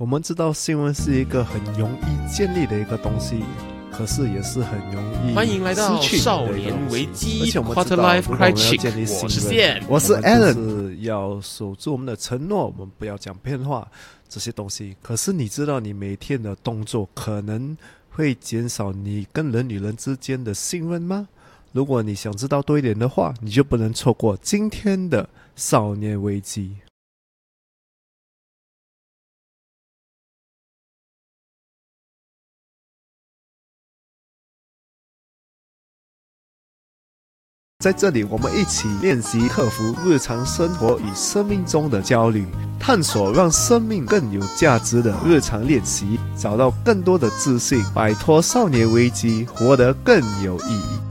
[0.00, 3.44] 我们知道新闻是一个很容易建立的一个东西，
[3.92, 13.86] 可是也是很容易欢迎来到失去的少年危机而且我们知 Quarter 道 Life 如果我们要 Crisis 建立我是 Alan 是要守住我们的承诺，我们不要讲骗话
[14.28, 14.96] 这些东西。
[15.00, 17.76] 可是你知道，你每天的动作可能
[18.10, 21.28] 会减少你跟人与人之间的信任吗？
[21.70, 26.74] 如果你想知道多一点的话，你就不能错过今天的少年危机。
[37.84, 42.46] 在这里，我们一起练习克服日常生活与生命中的焦虑，
[42.80, 51.03] 探索让生命更有价值的日常练习，找到更多的自信，摆脱少年危机，活得更有意义。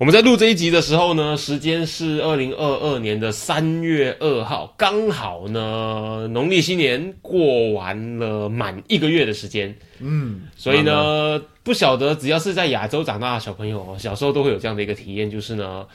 [0.00, 15.86] 我们在录这一集的时候呢，时间是二零二二年的三月二号，刚好呢农历新年过完了满一个月的时间，嗯，所以呢，不晓得只要是在亚洲长大的小朋友哦，小时候都会有这样的一个体验，就是呢，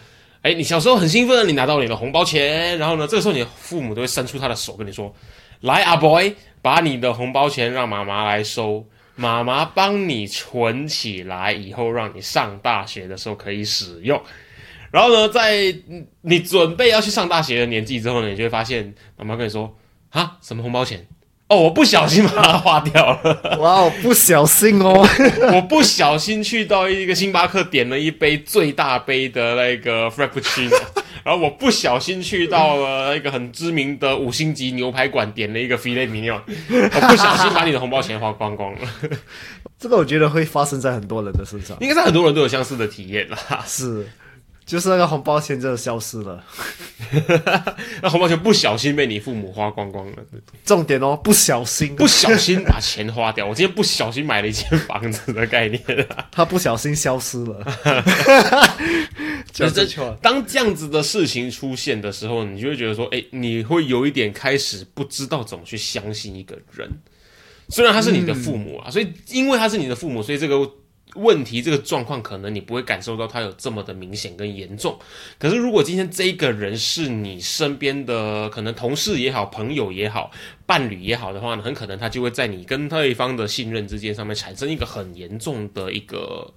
[0.43, 5.11] 哎，你小时候很兴奋，你拿到你的红包钱，然后呢，这个时候你的父母都会伸出他的手跟你说
[5.61, 14.21] ：“来，啊 boy，把你的红包钱让妈妈来收。”妈妈帮你存起来，以后让你上大学的时候可以使用。
[14.91, 19.75] 然后呢，在嗯你准备要去上大学的年纪之后呢，你就会发现妈妈跟你说
[20.11, 21.05] ：“啊，什么红包钱？
[21.47, 23.57] 哦，我不小心把它花掉了。
[23.59, 25.07] 哇哦，不小心哦，
[25.53, 30.75] 我不小心去到一个星巴克点了一杯最大杯的那个 Frappuccino，
[31.25, 38.87] 然后我不小心去到了一个很知名的五星级牛排馆点了一个 filet mignon，我不小心把你的红包钱花光光了。
[39.79, 41.75] 这个我觉得会发生在很多人的身上。
[41.81, 43.39] 应该是很多人都有相似的体验啦。
[43.65, 44.07] 是，
[44.65, 46.43] 就是那个红包钱真的消失了。
[48.01, 50.17] 那红包钱不小心被你父母花光光了，
[50.65, 53.45] 重点哦，不小心，不小心把钱花掉。
[53.45, 56.27] 我今天不小心买了一间房子的概念啊。
[56.31, 57.63] 他不小心消失了。
[59.53, 66.89] 就 就是是当这样子的事情出现的时候，你就会觉得说，哎、你会有一点开始不知道怎么去相信一个人。
[67.69, 70.69] 虽然他是你的父母啊，所以因为他是你的父母，所以这个
[71.15, 74.97] 问题、这个状况，可能你不会感受到它有这么的明显跟严重。
[75.39, 80.31] 可是如果今天这个人是你身边的可能同事也好、朋友也好、
[80.65, 86.53] 伴侣也好的话呢，很可能他就会在你跟对方的信任之间上面产生一个很严重的一个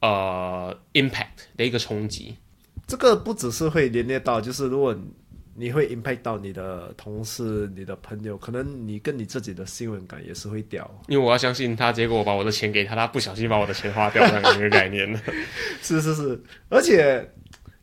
[0.00, 2.36] 呃 impact 的一个冲击。
[2.86, 4.96] 这个不只是会连累到，就是如果
[5.58, 10.88] 你会 impact 到你的同事、你的朋友，可能你跟你自己的信任感也是会掉。
[11.08, 15.08] 因为我要相信他，结果我把我的钱给他，他不小心把我的钱花掉，这样的一个概念。
[15.82, 17.26] 是是是，而且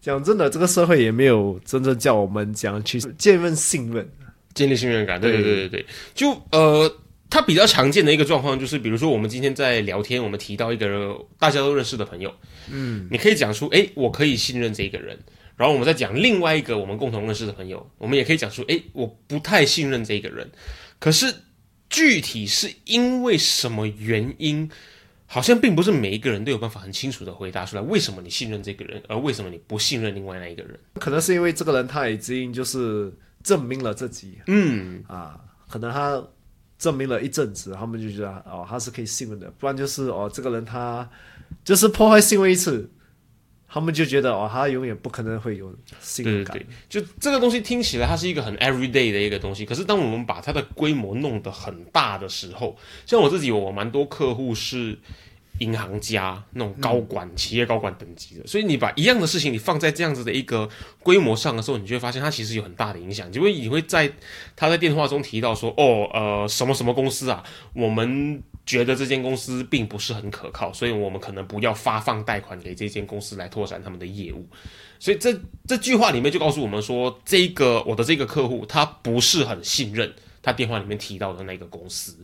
[0.02, 4.08] 讲真的，这个社会也没有真正叫我们讲去建立信任。
[4.54, 6.88] 建立信任感，对对对对对，就呃，
[7.28, 12.32] 它比较常见的一个状况就是，比如说我们今天在聊天，我们提到一个大家都认识的朋友，
[12.72, 15.18] 嗯，你可以讲出，诶，我可以信任这个人，
[15.56, 20.50] 然后我们再讲另外一个我们共同认识的朋友，我们也可以讲出，诶，我不太信任这个人，
[21.00, 21.34] 可是
[21.90, 24.70] 具体是因为什么原因？
[25.26, 30.80] 好像并不是每一个人都有办法很清楚的回答出来，为什么你信任这个人，而为什么你不信任另外那一个人？
[30.96, 33.12] 可能是因为这个人他已经就是
[33.42, 36.24] 证明了自己嗯，啊，可能他
[36.78, 41.10] 证明了一阵子，他们就觉得哦他是可以信任的，不然就是哦这个人他
[41.64, 42.88] 就是破坏信任一次，
[43.74, 46.56] 他们就觉得哦他永远不可能会有信任感。
[46.56, 54.96] 对对对，就这个东西听起来它是一个很 everyday 的一个东西，可是当我们把它的规模弄得很大的时候，像我自己，我蛮多客户是
[55.60, 60.70] 银行家那种高管、企业高管等级的，所以你把一样的事情你放在这样子的一个
[61.02, 64.12] 规模上的时候，你就会发现它其实有很大的影响，因为你会在
[64.56, 67.44] 他在电话中提到说，哦，呃，什么什么公司啊，
[67.74, 74.48] 我们觉得这间公司并不是很可靠，所以我们可能不要发放贷款给这间公司来拓展他们的业务。
[75.00, 75.38] 所以这
[75.68, 82.16] 这句话里面就告诉我们说，这个我的这个客户他不是很信任他电话里面提到的那个公司。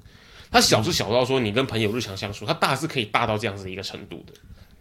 [0.51, 4.33] 他小是小到说你跟朋友日常相处，他大是可以大到这样子一个程度的。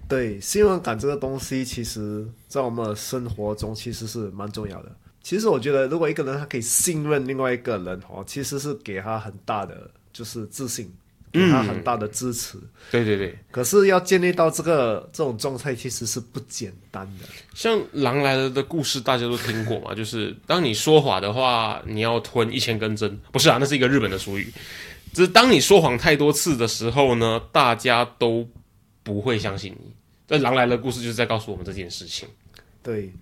[0.08, 4.90] 对，信任感这个东西，其实在我们的生活中其实是蛮重要的。
[5.22, 10.90] 其实我觉得，如果一个人他可以信任另外一个人哦，其实是给他很大的就是自信
[11.32, 12.58] 给他很大的支持。
[12.90, 17.26] 对对对，可是要建立到这个这种状态，其实是不简单的。
[17.54, 19.94] 像《狼来了》的故事，大家都听过嘛？
[19.94, 23.58] 就是当你说谎的话，你要吞一千根针，不是啊？
[23.60, 24.52] 那是一个日本的俗语。
[25.12, 28.48] 就是当你说谎太多次的时候呢，大家都
[29.02, 29.92] 不会相信你。
[30.26, 32.28] 这《狼来了》故事就是在告诉我们这件事情。
[32.82, 33.12] 对，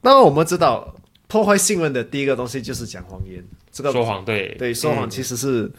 [0.00, 0.94] 那我们知道
[1.26, 3.44] 破坏信任的第一个东西就是讲谎言。
[3.72, 5.70] 这个说谎，对对，说谎其实是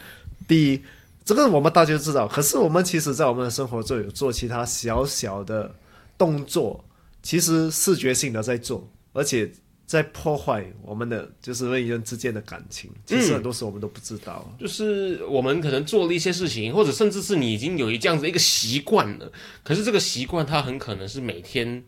[0.48, 0.82] 第一，
[1.24, 2.28] 这个我们大家都知道。
[2.28, 5.74] 可是我们其实，在我们的生活中有做其他小小的
[6.18, 6.84] 动作，
[7.22, 9.50] 其实视觉性的在做，而且
[9.86, 12.90] 在破坏我们的就是人与人之间的感情。
[13.06, 14.54] 其实很多时候我们都不知道。
[14.58, 19.32] 就是我们可能做了一些事情，或者甚至是你已经有一这样子一个习惯了，
[19.62, 21.84] 可是这个习惯它很可能是每天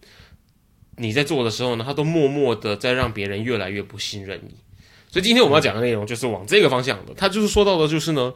[0.96, 4.54] 你在做的时候呢，它都默默的在让别人越来越不信任你。
[5.10, 7.14] 所以今天我们要讲的内容就是往这个方向的。
[7.14, 8.34] 他就是说到的，就是呢，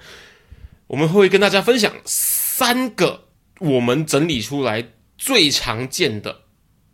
[0.90, 3.28] 我们会跟大家分享三个
[3.60, 6.40] 我们整理出来最常见的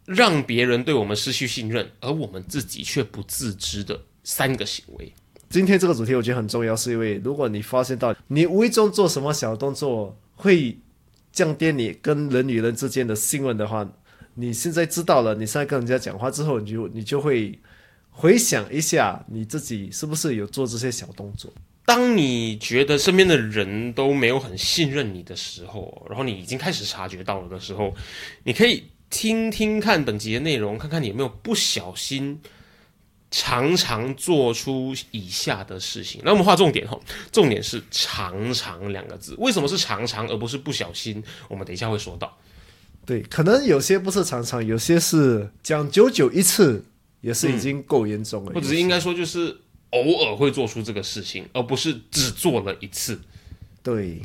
[0.05, 5.11] 让别人对我们失去信任，而我们自己却不自知的三个行为。
[5.49, 10.79] 今天这个主题我觉得很重要，是因为如果你发现到你无意中做什么小动作会
[11.33, 13.91] 降低你跟人与人之间的信任的话，
[14.35, 17.59] 你现在知道了，你现在跟人家讲话之后，你就你就会。
[18.19, 21.53] 回想一下，你自己是不是有做这些小动作？
[21.87, 27.95] 当你觉得身边的人都没有很信任你的时候，然后你已经开始察觉到了的时候，
[28.43, 32.41] 你可以听听看本集的内容，看看你有没有不小心
[33.31, 36.21] 常常做出以下的事情。
[36.25, 36.99] 那我们画重点哈，
[37.31, 39.37] 重点是“常常”两个字。
[39.39, 41.23] 为什么是常常而不是不小心？
[41.49, 42.37] 我们等一下会说到。
[43.07, 46.85] 对，可能有些不是常常，有些是讲久久一次。
[47.23, 49.57] 也是已经够严重了，或者是应该说就是
[49.91, 53.21] 偶尔会做出这个事情，而不是只做了一次。
[53.83, 54.21] 对，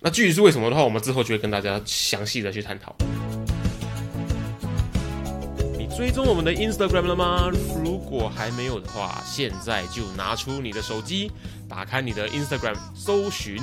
[0.00, 2.94] 那具体是为什么的话，我们之后就会跟大家详细的去探讨。
[5.78, 7.50] 你追踪我们的 Instagram 了吗？
[7.82, 11.32] 如果还没有的话，现在就拿出你的手机，
[11.68, 13.58] 打开你的 Instagram，搜寻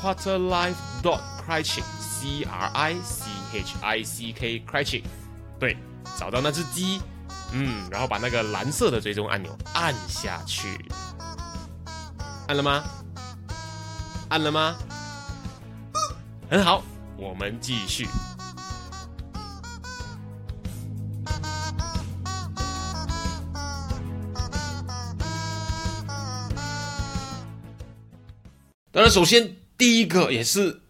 [0.00, 5.02] Quarterlife dot crichick c R I C H I C K crichick，
[5.60, 5.76] 对，
[6.18, 7.00] 找到那只鸡。
[7.52, 10.78] 嗯，然后把那个蓝色的追踪按钮按下去，
[12.46, 12.84] 按了吗？
[14.28, 14.76] 按了吗？
[16.50, 16.82] 很好，
[17.16, 18.06] 我们继续。
[28.90, 30.82] 当然，首先第一个也是。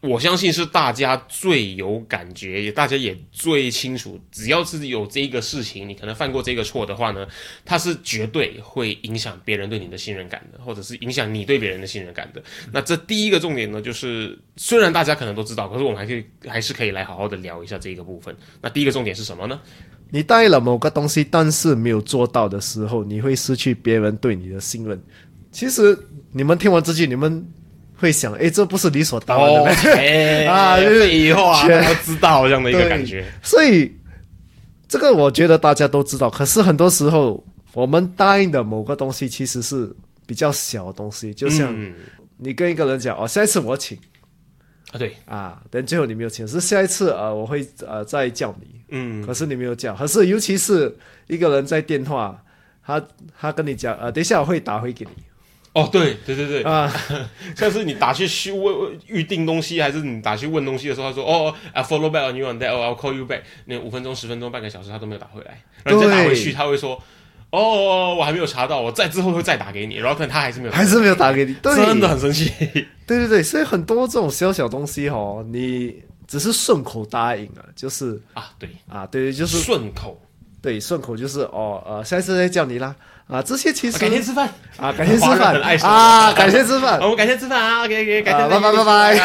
[0.00, 4.16] 我相信是大家最有感觉，也大家也最清楚。
[4.30, 7.26] 只要是有这个事情，你可能犯过这个错的话呢，
[7.64, 12.40] 它是绝对会影响别人对你的信任感的，或者是影响你对别人的信任感的。
[12.72, 18.32] 那这第一个重点呢，就是虽然大家可能都知道，可是我们还可以还是可以来好好的聊一下这个部分。
[18.62, 19.60] 那第一个重点是什么呢？
[20.10, 25.02] 你答应了某个东西，但是没有做到的时候，你会失去别人对你的信任。
[25.50, 25.98] 其实
[26.30, 27.44] 你们听完这句，你们。
[28.00, 30.46] 会想，哎，这不是理所当然的呗？
[30.46, 33.24] 啊，就是以后啊，要知道这样的一个感觉。
[33.42, 33.92] 所以，
[34.88, 36.30] 这个我觉得大家都知道。
[36.30, 39.92] 可是很多时候，我们答应的某个东西其实是
[40.26, 41.34] 比较小的东西。
[41.34, 41.76] 就像
[42.36, 43.98] 你跟一个人讲，哦，下一次我请
[44.92, 48.80] 啊，对啊，但最后你没有请，是下一次啊，我会呃再叫你。
[48.90, 49.92] 嗯，可是你没有叫。
[49.96, 50.96] 可是尤其是
[51.26, 52.40] 一个人在电话，
[52.86, 53.04] 他
[53.38, 55.22] 他跟你讲，呃，等一下我会打回给你。
[55.74, 56.62] 哦，对对对对。
[56.62, 56.92] 啊，
[57.56, 63.42] 像是你打去去问预定东西，还是你打去问东西的时候，他说哦，I follow back on you on that，哦，I'll call you back。
[63.66, 67.00] 那五分钟、十分钟、半个小时，他都没有打回来，然后再打回去，他会说
[67.50, 71.74] 哦，我还没有查到，我再之后会再打给你，然后可能他还是没有，还是没有打给你，对。
[71.76, 72.50] 真的很生气。
[73.06, 75.94] 对对对，所以很多这种小小东西哦，你
[76.26, 78.68] 只是顺口答应了，就是啊，对。
[78.86, 80.20] 啊，对，就是顺口，
[80.60, 82.94] 对，顺口就是哦，呃，下次再叫你啦。
[83.28, 84.48] 啊，这些其实改天吃饭。
[84.78, 85.54] 啊，改天吃饭。
[85.82, 89.18] 啊，改天吃饭，我们改天吃饭啊，OK OK，改天拜拜拜拜，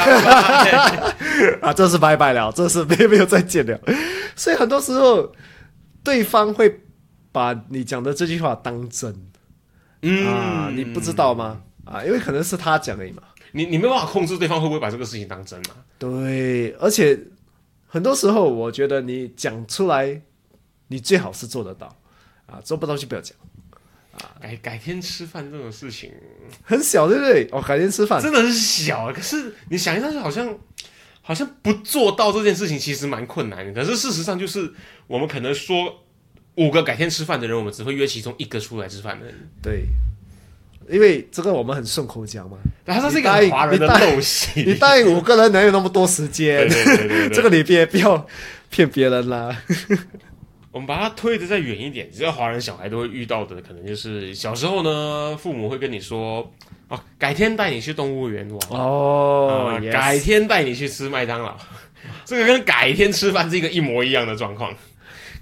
[1.67, 3.79] 啊，这是拜拜了，这是没没有再见了，
[4.35, 5.31] 所以很多时候
[6.03, 6.81] 对方会
[7.31, 9.15] 把你讲的这句话当真，
[10.01, 10.27] 嗯。
[10.27, 11.61] 啊，你不知道吗？
[11.85, 13.23] 啊，因为可能是他讲而已嘛，
[13.53, 15.75] 你你没办法控制对方会不会把这个事情当真嘛？
[15.97, 17.17] 对，而且
[17.87, 20.21] 很多时候我觉得你讲出来，
[20.93, 21.87] 你最好是做得到，
[22.45, 23.35] 啊，做不到就不要讲。
[24.13, 26.11] 啊改改天吃饭这种事情
[26.61, 27.49] 很小，对不对？
[27.51, 30.55] 哦，改天吃饭真的是小，可是你想一下，就好像
[31.23, 33.73] 好像不做到这件事情，其实蛮困难的。
[33.73, 34.71] 可是事实上，就是
[35.07, 36.05] 我们可能说
[36.57, 39.33] 五个改天吃饭的人，我们只会约其中一个出来吃饭的人。
[39.63, 39.85] 对，
[40.87, 44.61] 因为这个我们很顺口讲嘛，然后这是一个华人的陋习。
[44.63, 46.59] 你答应五个人哪有那么多时间？
[46.69, 48.27] 对对对对对 这个你别不要
[48.69, 49.57] 骗别人啦。
[50.73, 56.51] 我们把它推的再远一点，只要华人小孩都会遇到的，可能就是小时候呢，父母会跟你说，
[56.87, 61.55] 哦，改天带你去动物园玩，哦啊改天带你去吃麦当劳，
[62.25, 64.73] 这个跟改天吃饭是一个一模一样的状况。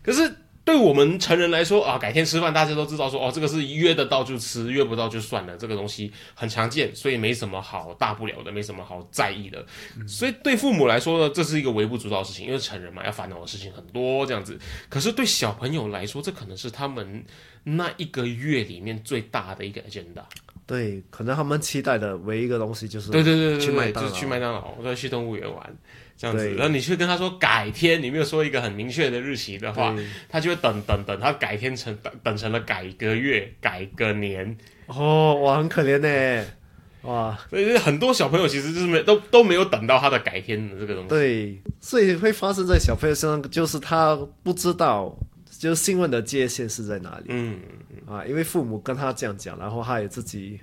[0.04, 0.30] 可是
[0.63, 9.65] 对我们成人来说啊，改天吃饭大家都知道说，哦，这个是约得到就吃，约不到就算了，这个东西很常见，所以没什么好大不了的，没什么好在意的。
[10.08, 14.58] 所以对父母来说呢，这是一个微不足道的事情，因为成人嘛，要烦恼的事情很多这样子。
[14.88, 17.25] 可是对小朋友来说，这可能是他们
[17.63, 20.24] 那一个月里面最大的一个 agenda。
[20.68, 25.77] 对，可能他们期待的唯一一个东西就是对对对对对，去麦当劳就是去麦当劳，或者去动物园玩
[26.22, 26.54] 这样子。
[26.54, 30.06] 然后你去跟他说改天，你没有说一个很明确的日期的话，对。
[30.30, 36.46] 他就会等等等，他改天成等等成了改个月、改个年，哦，哇，很可怜呢，
[37.01, 41.10] 哇，所以很多小朋友其实就是没都都没有等到他的改天的这个东西。
[41.10, 45.18] 对，所以会发生在小朋友身上，就是他不知道，
[45.58, 47.25] 就是新闻的界限是在哪里。
[47.30, 47.60] 嗯，
[48.08, 48.24] 啊？
[48.25, 50.60] 因为父母跟他这样讲，然后他也自己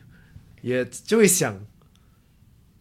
[0.62, 1.58] 也就会想，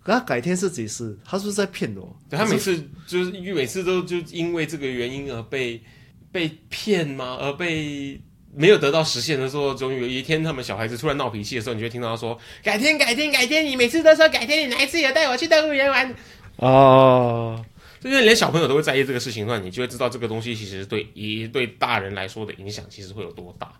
[0.08, 1.18] 可他改天是几时？
[1.26, 2.18] 他是不是在骗我？
[2.30, 5.84] 对他每次就是因为每次都就因为这个原因而被
[6.32, 7.38] 被骗吗？
[7.42, 8.18] 而被
[8.56, 13.66] 没有得到实现的时候，终于有一天他们小孩子突然闹脾气的时候，你就会听到他说：“改天，改天，改天！
[13.66, 16.16] 你每次都说改天，你哪一次有带我去动物园玩？”
[16.56, 17.62] 哦，
[18.00, 23.74] 就因为连小朋友都会在意这个事情的话，你就会知道这个东西其实对一对大人来说的影响其实会有多大。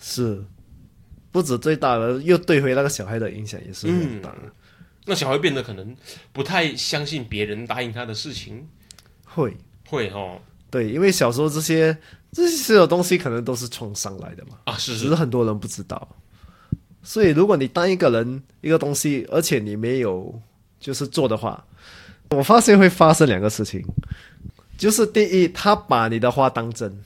[0.00, 0.44] 是，
[1.30, 4.34] 不止最大的，又对回那个小孩的影响也是很大。
[5.04, 5.96] 那小孩变得可能
[6.32, 8.68] 不太相信别人答应他的事情，
[9.26, 9.56] 会，
[9.88, 10.40] 会哦。
[10.70, 11.96] 对，因为小时候这些
[12.30, 16.08] 这些所有东西可能都是创伤来的嘛，啊是只是是很多人不知道。
[17.02, 20.40] 所以，如果你当一个人一个东西，而且你没有
[20.78, 21.66] 就是做的话，
[22.30, 23.84] 我发现会发生两个事情，
[24.78, 27.02] 就是第一，他把你的话当真。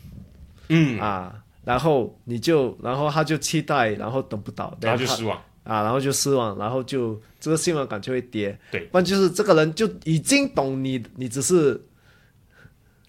[0.68, 1.34] 嗯，啊，
[1.64, 5.42] 然后你就，然后他就期待，然后等不到，他然后就失望。
[5.66, 8.56] 啊，然后就失望，然后就这个信任感就会跌。
[8.70, 11.80] 对，不然就是这个人就已经懂你，你只是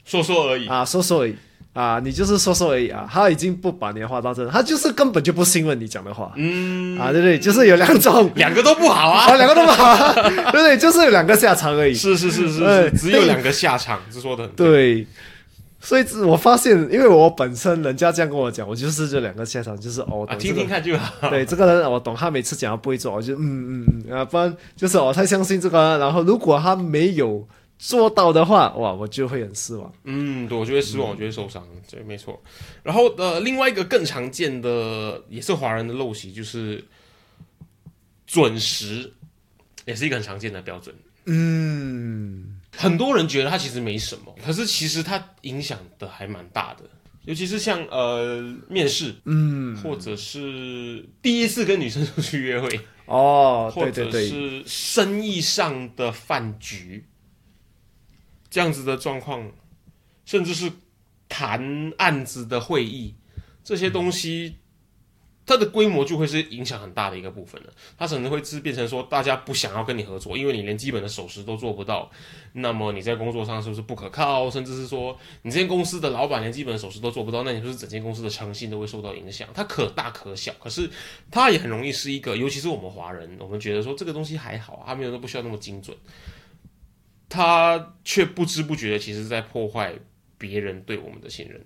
[0.03, 0.67] 说说而已。
[0.67, 1.35] 啊说说而已
[1.73, 6.33] 啊，你就是说说而已啊，他已经不把你的话当真，他就是根本就不信任你讲的话。
[6.35, 7.37] 嗯，啊，对不对？
[7.37, 9.35] 就是有两种，两个都不好啊， 啊。
[9.35, 10.75] 两个都不好啊，对不对？
[10.75, 11.93] 就是有两个下场而已。
[11.93, 14.67] 是是是是是，只有两个下场，是说的很对。
[14.67, 15.07] 对，
[15.79, 21.29] 所以我发现，因为我本身人家这样跟我讲，我就是这两个下场，就是哦，听听看就好。
[21.29, 29.93] 对这个人我懂，他每次讲他不会做，我就嗯嗯嗯啊，不然就是我太相信这个，然后如果他没有做到的话，哇，我就会很失望。
[30.03, 32.41] 嗯，对，我就会失望，我就会受伤，对，没错。
[32.81, 36.83] 然后呃，另外一个更常见的也是华人的陋习，就是
[38.25, 39.13] 准时，
[39.85, 40.95] 也是一个很常见的标准。
[41.25, 46.83] 嗯，很多人觉得它其实没什么，可是其实它影响的还蛮大的，
[47.25, 57.03] 尤其是像呃面试，嗯，或者是第一次跟女生出去约会，哦，或者是生意上的饭局，
[58.49, 59.51] 这样子的状况，
[60.23, 60.71] 甚至是
[61.27, 63.15] 谈案子的会议，
[63.63, 64.55] 这些东西，
[65.47, 67.73] 它的规模就会是影响很大的一个部分了。
[67.97, 72.11] 它可能会是变成说，大家不想要跟你合作，因为你连基本的守时都做不到，
[72.51, 74.51] 那么你在工作上是不是不可靠？
[74.51, 79.47] 甚至是说，你这间公司的老板连基本的守时都做不到，那你是不是整间公司的诚信都会受到影响？
[79.53, 80.89] 它可大可小，可是
[81.31, 85.95] 它也很容易是一个，尤其是我们华人，我们觉得说这个东西还好，它没有都不需要那么精准，
[87.29, 89.93] 它却不知不觉的其实在破坏
[90.37, 91.65] 别人对我们的信任。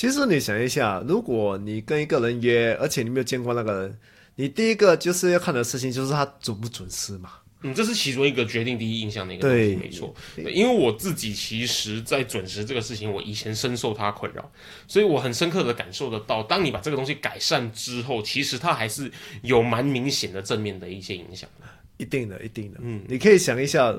[0.00, 3.98] 其实你想一下，如果你跟一个人约，而且你没有见过那个人，
[4.34, 7.32] 你第一个就是要看的事情就是他准不准时嘛。
[7.60, 10.14] 嗯，这是其中一个决定第一印象的一个东西，没错。
[10.38, 14.50] 因为我自己其实，在准时这个事情，我以前深受它困扰，
[14.88, 21.66] 所以我很深刻的感受得到，当你把这个东西改善之后，其实它还是有蛮明显的正面的一些影响的。
[21.98, 22.80] 一定的，一定的。
[22.82, 23.94] 嗯，你可以想一下，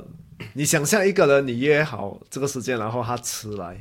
[0.53, 3.79] 你想象一个人，你约好这个时间，然后他迟来，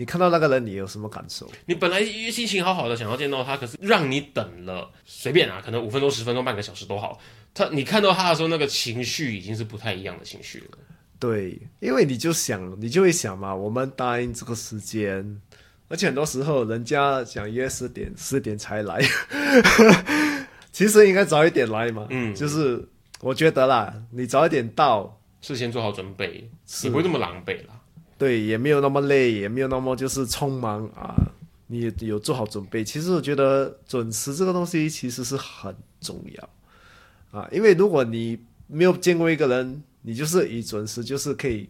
[0.00, 1.46] 你看到那个人，你有什么感受？
[1.66, 7.20] 你本来心情好好的想要见到他，可是让你等了，随便啊，可能五分钟、十分钟、半个小时都好。
[7.52, 10.78] 他你看到他的时候，那个情绪已经是不太一样的情绪了。
[11.18, 15.38] 对，因为你就想，你就会想嘛，我们答应这个时间，
[15.88, 18.98] 而且很多时候人家想约十点，十点才来，
[20.72, 22.06] 其实应该早一点来嘛。
[22.08, 22.88] 嗯就是
[23.20, 27.74] 我觉得啦，你早一点到，事先做好准备，是你不会那么狼狈啦。
[28.20, 31.16] 对，也没有那么累，也没有那么就是匆忙啊，
[31.68, 32.84] 你有做好准备。
[32.84, 36.50] 其实我觉得准时这个东西其实是很重要
[37.30, 41.66] 啊，因为如果你没有见过一个人，你就是以准时就是可以，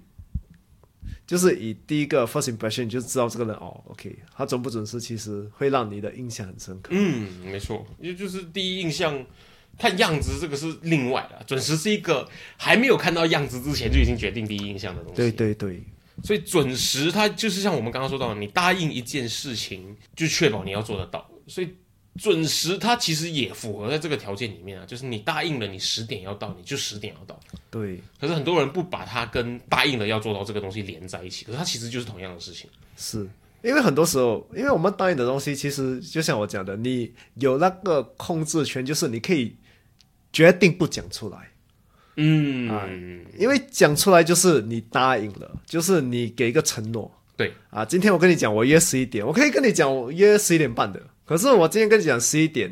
[1.25, 6.91] 就是以第一个 first impression 就知道这个人哦，OK，他准不准时，其实会让你的印象很深刻。
[6.91, 9.25] 嗯，没错，也就是第一印象。
[9.79, 11.43] 看样子，这个是另外的。
[11.47, 12.29] 准时是一个
[12.59, 15.17] 还没有看到样子之前就已经决定第一印象的东西。
[15.17, 15.83] 对对对，
[16.23, 21.29] 所以准时它就是像我们刚刚说到，你答应一件事情，就确保你要做得到。
[21.47, 21.69] 所以
[22.19, 27.39] 准时它其实也符合在这个条件里面啊，就是你答应了你十点要到，你就十点要到。
[27.71, 28.01] 对。
[28.21, 32.69] 可是很多人不把它跟答应了要做到这个东西连在一起，可是它其实就是同样的事情。
[32.97, 33.29] 是。
[33.63, 39.55] 因为很多时候，因为我们答应的东西，其实就像我讲的，你有那个控制权，就是你可以
[40.33, 41.50] 决定不讲出来。
[42.23, 42.87] 嗯啊，
[43.39, 47.11] 因为讲出来就是你答应了，就是你给一个承诺。
[47.35, 51.01] 对啊，今天我跟你讲，我约十一点，我可以跟你讲我约十一点半的。
[51.25, 52.71] 可是我今天跟你讲十一点，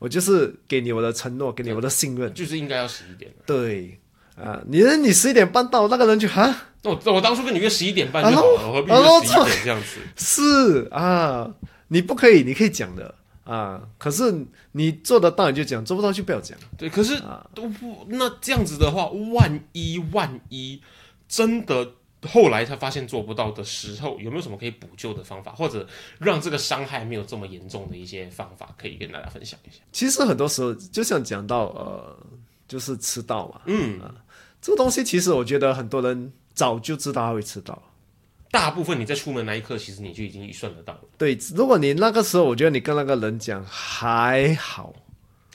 [0.00, 3.30] 我就是给你我的承诺，给你我的信任，就是应该要十一点。
[3.46, 4.00] 对
[4.34, 6.64] 啊，你你十一点半到，那个人就哈。
[6.82, 10.00] 我我当初跟你约十一点半就好了，何必约十一点这样子？
[10.16, 11.54] 是啊，
[11.88, 13.14] 你不可以，你可以讲的
[13.48, 13.82] 啊。
[13.96, 16.58] 可是你做得到你就讲，做不到就不要讲。
[16.76, 17.20] 对，可是
[17.54, 20.80] 都不那这样子的话，万一万一
[21.26, 21.92] 真的
[22.28, 25.86] 后来他发现做不到的时候，有没有什么可以补救的方法，或者
[26.18, 29.78] 让这个伤害没有这么严重的一些方法，可以跟大家分享一下？
[29.92, 32.16] 其实很多时候就像讲到呃，
[32.68, 34.14] 就是迟到嘛，嗯啊，
[34.60, 36.32] 这个东西其实我觉得很多人。
[36.58, 37.80] 早就知道他会迟到，
[38.50, 41.00] 大部分你在出门那一刻，其实你就已经预算得到了。
[41.18, 44.94] 对，如果你那个时候，我觉得你跟那个人讲还好，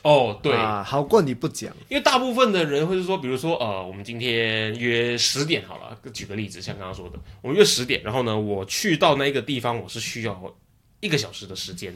[0.04, 1.72] 哦，对啊，好过你不讲。
[1.90, 10.56] 因为大部分的人会是说，比如说，呃，我们今天约十点好了，举个例子，像刚刚说的，我们约十点，然后呢，我去到那个地方，我是需要
[11.00, 11.94] 一个小时的时间，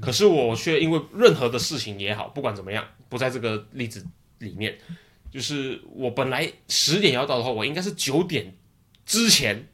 [0.00, 4.04] 可是我却因为任何的事情也好，不管怎么样，不在这个例子
[4.38, 4.76] 里面。
[5.32, 8.52] 就是我本来十点要到的话，我应该是九点
[9.06, 9.64] 之前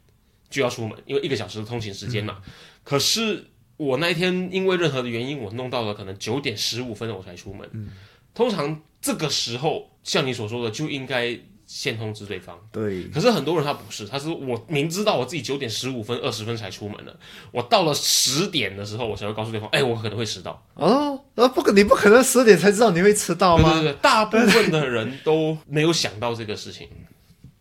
[0.49, 2.37] 就要出门，因为一个小时的通勤时间嘛。
[2.83, 3.45] 可是
[3.77, 7.69] 我那一天因为任何的原因，我弄到了可能九点十五分我才出门。
[8.33, 11.39] 通常这个时候，像你所说的，就应该。
[11.69, 13.03] 先通知对方，对。
[13.09, 17.13] 可是很多人他不是，他是我明知道我自己九点十五分、二十分才出门的，
[17.51, 20.65] 我到了十点的时候，我才会告诉对方，哎，我可能会迟到。
[20.75, 23.73] 哦，那，不可，你不可能十点才知道你会迟到吗？
[23.73, 26.87] 对对对，大部分的人都没有想到这个事情。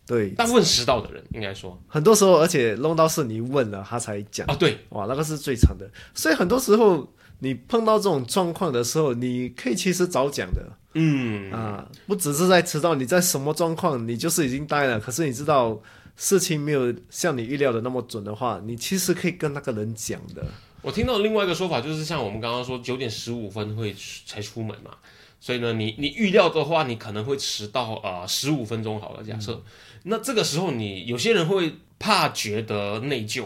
[0.07, 5.91] 对，大部分迟到的人应该说，很多时候，而且弄到是你问了他才讲啊，对，哇，那个是最长的。
[6.15, 10.63] 所以很多时候你碰到这种状况的时候，你可以其实早讲的。
[10.99, 14.99] 嗯啊，不只是在迟到，你在什么状况，你就是已经呆了。
[14.99, 15.79] 可是你知道
[16.17, 20.43] 事情没有像你预料的那么准的话，你其实可以跟那个人讲的。
[20.81, 24.93] 我听到另外一个说法，就是像我们刚刚说九点十五分会才出门嘛，
[25.39, 29.23] 所以呢，你你预料的话，你可能会迟到啊十五分钟好了。
[29.23, 29.63] 假设
[30.09, 33.45] 那这个时候，你有些人会怕觉得内疚，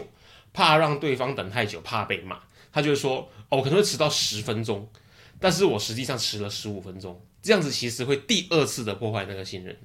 [0.53, 2.39] 怕让对方等太久，怕被骂，
[2.71, 4.87] 他就会说哦，我可能会迟到十分钟，
[5.39, 7.19] 但是我实际上迟了十五分钟。
[7.41, 9.75] 这样子其实会第二次的破坏那个信任，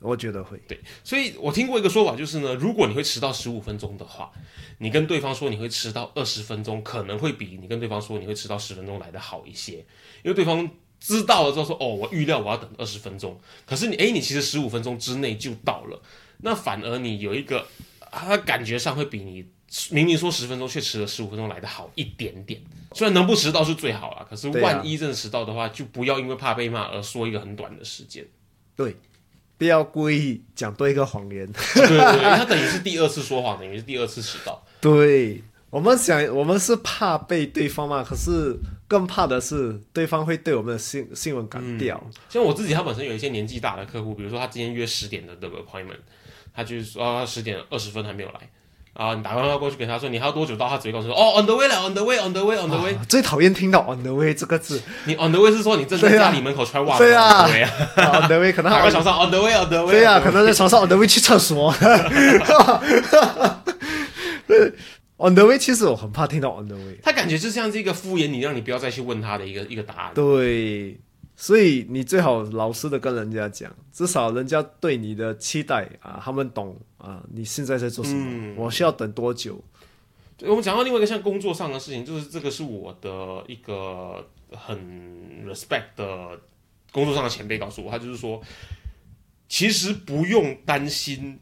[0.00, 0.60] 我觉得会。
[0.68, 4.30] 对，所以我听过一个说法，就是呢，如果你会迟到十五分钟的话，
[4.76, 9.78] 你跟对方说你会迟到二十分钟，可能会比你跟对方说你会迟到十分钟来的好一些，
[10.22, 10.68] 因为对方
[11.00, 16.00] 知道了之后说，哦，我预料我要等二十分钟，可是你，诶，你其实十五分钟之内就到了，
[16.38, 17.66] 那反而你有一个，
[18.10, 19.46] 他感觉上会比你。
[19.90, 22.58] 明明说十分钟，却迟了十五分钟来的好一点点。
[22.94, 28.26] 虽然能不迟到是最好了，可是万一真的迟到的话，就不要因为怕被骂而说一个很短的时间。
[28.74, 28.96] 对，
[29.58, 31.46] 不要故意讲多一个谎言。
[31.52, 34.64] 对 对对，他等于是第二次说谎，等于是第二次迟到。
[34.80, 38.58] 对我们想，我们是怕被对方骂，可是
[38.88, 42.02] 更怕的是对方会对我们的新新闻感掉。
[42.28, 46.00] 像我自己，他本身有一些年纪大的客户，比如说他今天约十点的这个 appointment，
[46.54, 48.40] 他就是说十点二十分还没有来。
[48.94, 50.68] 啊，你打电话过去给他说你还要多久到？
[50.68, 52.98] 他只会告诉说哦，on the way 了，on the way，on the way，on the way。
[53.08, 54.82] 最讨厌听到 on the way 这个字。
[55.04, 57.04] 你 on the way 是说你正在家里门口穿袜子？
[57.04, 57.46] 对啊
[57.96, 59.92] ，on the way 可能躺在床上 on the way，on the way。
[59.92, 61.72] 对啊，可能在床上 on the way 去厕所。
[65.18, 70.14] on the way 其实我很怕听到 on the way，他感觉就像是一个敷衍你，让你不要再去问他的一个一个答案。
[70.14, 70.98] 对。
[71.40, 78.54] 所以你最好老实的跟人家讲，至少人家对你的期待啊，他们懂啊，你现在在做什么？
[78.56, 79.62] 我需要等多久？
[80.40, 84.76] 我们讲到另外一个像工作上的事情，就是这个是我的一个很
[85.46, 86.40] respect 的
[86.90, 88.42] 工作上的前辈告诉我，他就是说，
[89.48, 91.38] 其实不用担心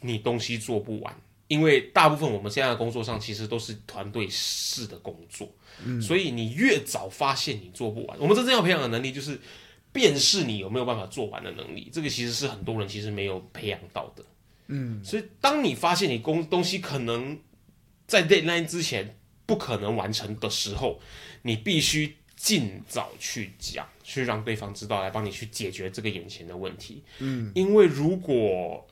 [0.00, 1.16] 你东西做不完，
[1.48, 5.50] 因为大部分我们现在的工作上其实都是团队式的工作，
[5.84, 9.40] 嗯，所以你越早发现你做不完，我们真正要培养的能力就是
[9.92, 14.24] 辨识你有没有办法做完的能力，这个其实是很多人其实没有培养到的，
[14.68, 17.38] 嗯，所以当你发现你工东西可能
[18.06, 21.00] 在 deadline 之前不可能完成的时候，
[21.42, 27.02] 你必须尽早去讲，去让对方知道，来帮你去解决这个眼前的问题。
[27.18, 28.86] 嗯，因为如果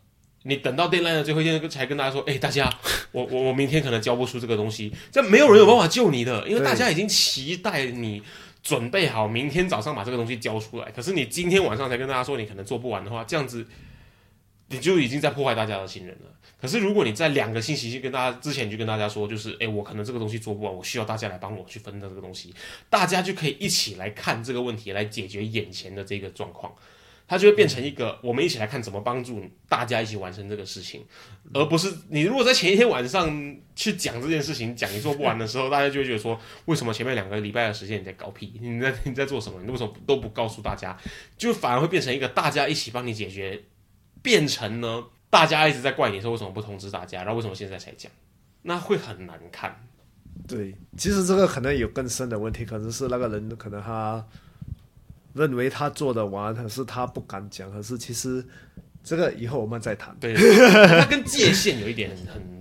[0.46, 2.72] 你等到 deadline 的最后一天才跟大家说，哎、大家，
[3.12, 8.22] 我我我明天可能交不出这个东西，这没有人有办法救你的，因为大家已经期待你。
[8.62, 13.64] 准备好明天早上把这个东西交出来，可是你今天晚上才跟大家说你可能做不完的话，这样子
[14.70, 16.26] 你就已经在破坏大家的信任了。
[16.60, 22.52] 可是如果你在两个星期去跟大家之前就跟大家说，就是哎，我可能这个东西做不完，我需要大家来帮我去分担这个东西，
[22.90, 26.74] 大家就可以一起来看这个问题，来解决眼前的这个状况。
[27.28, 31.04] 它就会变成一个，我们一起来看怎么帮助大家一起完成这个事情，
[31.52, 38.58] 而不是你如果在前一天晚上去讲这件事情，讲你做不完的时候，大家就觉得说，为什么前面两个礼拜的时间你在搞屁？
[38.60, 39.60] 你 在你在做什么？
[39.64, 40.96] 你为什么都不告诉大家？
[41.36, 43.60] 就反而会变成一个大家一起帮你解决，
[44.22, 48.10] 变成呢大家一直在怪你说为什么不通知大家，然后为什么现在才讲，
[48.62, 49.74] 那会很难看。
[50.46, 54.24] 对，其实这个可能有更深的问题，可能是那个人可能他
[55.36, 58.44] 认为他做得完，可是他不敢讲，可是其实
[59.04, 60.16] 这个以后我们再谈。
[60.18, 60.34] 对，
[60.88, 62.56] 它跟界限有一点很很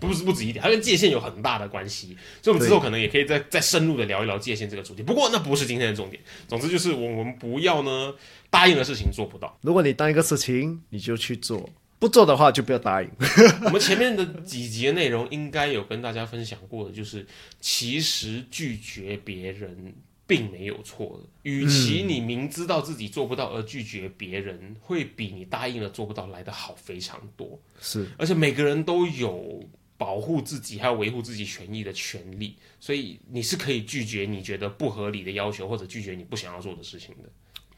[0.00, 5.02] 不是不止一点，它跟界限有很大的关系，所以我们之后可能也可以再再深入的聊一聊界限这个主题。
[5.02, 8.14] 不过那不是今天的重点，总之就是我们不要呢
[8.50, 9.58] 答应的事情做不到。
[9.62, 13.10] 如果你当一个事情，你就去做，不做的话就不要答应。
[13.64, 17.26] 我们前面的几集的内容应该有跟大家分享过的，就是
[17.60, 19.94] 其实拒绝别人。
[20.26, 27.58] 并没有错的，与其你明知道自己做不到而拒绝别人，会比你答应了做不到来的好非常多。
[27.80, 29.62] 是，而且每个人都有
[29.96, 37.30] 保护自己还有维护自己权益的权利，所以你是可以拒绝你觉得不合理的要求，或者拒绝你不想要做的事情的。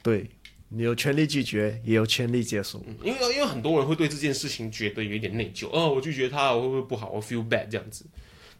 [0.02, 0.26] 对
[0.70, 2.82] 你有权利拒绝，也有权利接受。
[2.87, 7.11] 嗯，因为因为很多人会对这件事情觉得有一点内疚，哦，我拒绝他，我会不会不好？
[7.11, 8.06] 我 feel bad 这样子。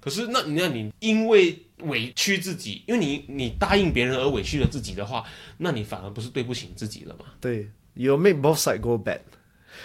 [0.01, 5.25] 可是那那你因为委屈自己，因为你你答应别人而委屈了自己的话，
[5.59, 7.27] 那你反而不是对不起你自己了吗？
[7.41, 9.21] 对，you make both side go bad。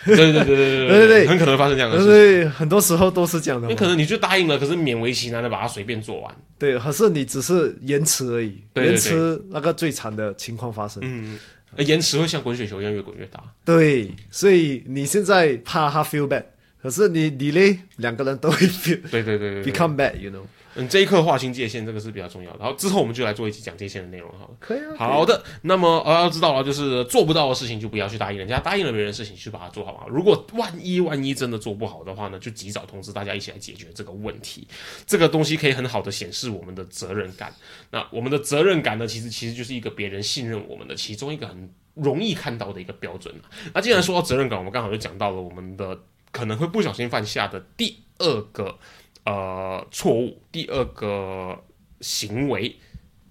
[0.06, 2.12] 对对对对对对对很可能发生这样的事情。
[2.12, 3.76] 对，很多时候都是这样的你。
[3.76, 6.36] 可能你就答应了，可是勉为其难的把它随便做完。
[6.58, 11.02] 对，可是你只是延迟而已，对对对延迟那个最惨的情况发生。
[11.06, 11.38] 嗯，
[11.78, 13.44] 而延迟会像滚雪球一样越滚越大。
[13.64, 16.44] 对，所以你现在怕他 feel bad，
[16.84, 20.44] 可是你 delay 两个人都会 feel 对对对对对 become bad，you know。
[20.76, 22.58] 嗯，这一刻划清界限，这个是比较重要的。
[22.60, 24.56] 然后之后我们就来做一期讲界限的内容好了。
[24.60, 24.96] 可以啊。
[24.98, 30.00] 好的，那么呃要知道了，就是做不到的事情就不要去答应人家，答应了别人的事情去把它做好嘛。
[30.10, 34.68] 如果万一万一真的做不好的话呢，就及早通知大家一起来解决这个问题。
[35.06, 37.54] 这个东西可以很好的显示我们的责任感。
[37.92, 45.96] 那我们的责任感呢，其实其实就是一个别人信任我们的其中一个很容易看到的一个标准啊那既然说到责任感，我们刚好就讲到了我们的
[46.34, 48.78] 可能会不小心犯下的第二个
[49.24, 51.58] 呃错误，第二个
[52.02, 52.76] 行为，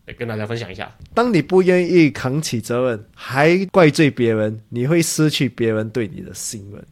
[0.07, 0.91] 来跟大家分享一下。
[1.13, 6.83] 当你不愿意扛起责任，还怪罪别人，你会失去别人对你的信任。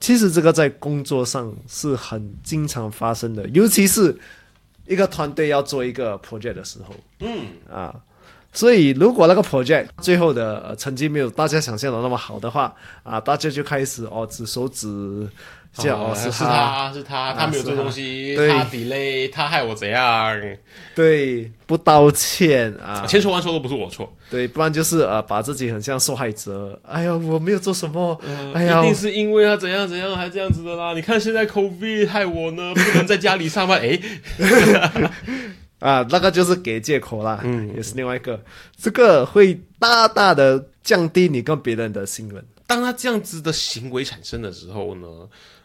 [0.00, 4.14] 其实这个在工作上是很经常发生的，尤其是
[4.86, 7.98] 一个团队要做一个 project 的时候，嗯，啊，
[8.54, 15.28] 所以如果那个 project 最后的、呃、成绩没有大家想象的那么好的话，啊，大家就开始哦指手指
[15.72, 18.48] 脚、哦是是他是他，他没有做东西，对。
[18.48, 20.40] 他 delay，他害我怎样？
[20.94, 28.16] 对，不道歉啊，千错万错都不是我错，对，不然就是呃把自己很像受害者，哎呀我没有做什么，
[28.54, 28.80] 哎呀。
[28.82, 30.92] 一定是因为他怎样怎样还这样子的啦。
[30.94, 34.00] 你看现在 COVID 害我呢，不能在家里上班，诶，
[35.84, 38.42] 啊，那个就是给借口啦，嗯，也是另外一个，
[38.74, 42.42] 这个会大大的降低你跟别人的信任。
[42.66, 45.06] 当他这样子的行为产生的时候呢，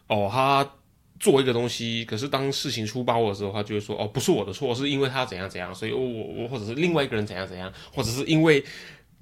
[0.08, 0.72] 哦，他
[1.18, 8.62] 做一个东西，可是当事情出包的时候，他就会说，哦，不是我的错，是因为他怎样怎样，所以我我我或者是另外一个人怎样怎样，或者是因为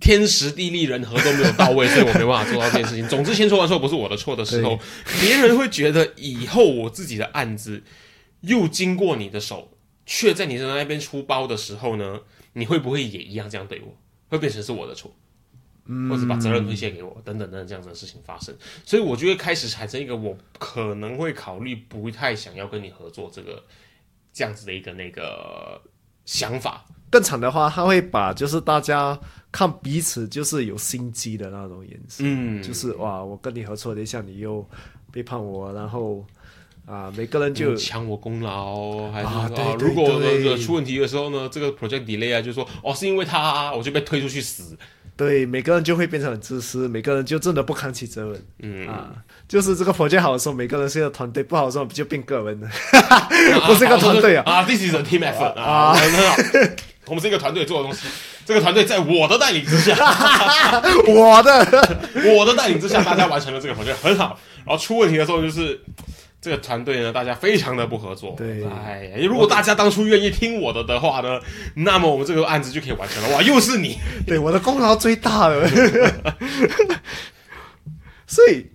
[0.01, 3.07] 天时地利人和都没有到位，所以我没办法做到这件事情。
[3.07, 4.77] 总之，先说完错不是我的错的时候，
[5.21, 7.81] 别人会觉得以后我自己的案子
[8.41, 9.71] 又经过你的手，
[10.09, 12.21] 却在你的那边出包的时候呢，
[12.55, 13.95] 你会不会也一样这样对我？
[14.31, 15.15] 会变成是我的错？
[16.11, 23.63] 或者把责任推卸给我，等等等等这样子的事情发生，所以我就会开始产生一个我可能会考虑不太想要跟你合作这个
[24.33, 25.81] 这样子的一个那个
[26.25, 26.85] 想法。
[27.11, 29.19] 更惨的话，他会把就是大家
[29.51, 34.67] 看彼此就是有心机的那种眼神，嗯，就是哇，我跟你合作了一下，你又
[35.11, 36.23] 背叛我，然后
[36.89, 44.75] 啊，每个人就就抢我功劳，还是啊说、对对如果那个出问题的时候呢，这个 project delay 啊，就说哦是因为他我就被推出去死，
[45.15, 48.43] 对每个人就会变成很自私，每个人就真的不扛起责任。
[48.61, 49.11] 嗯，啊。
[49.47, 52.59] 就是这个 project 好的时候，每个人是一个团队；不好的时候就变个人。
[52.61, 52.69] 了。
[52.69, 53.29] 啊
[53.69, 54.43] 不是一个团队啊。
[54.47, 56.37] 啊，this is a team effort 啊， 很好，
[57.07, 58.07] 我们是一个团队做的东西，
[58.47, 59.95] 这个团队在我的带领之下，
[61.07, 61.99] 我的。
[62.35, 65.81] 我的带领之下，大家完成了这个 project 很好，然后出问题的时候就是。
[66.41, 68.35] 这个团队呢，大家非常的不合作。
[68.37, 71.41] 对哎呀，如果大家当初愿意听我的的话呢，
[71.75, 73.29] 那么我们这个案子就可以完成了。
[73.31, 73.97] 哇，又是你，
[74.27, 75.69] 对我的功劳最大了。
[78.27, 78.67] 所以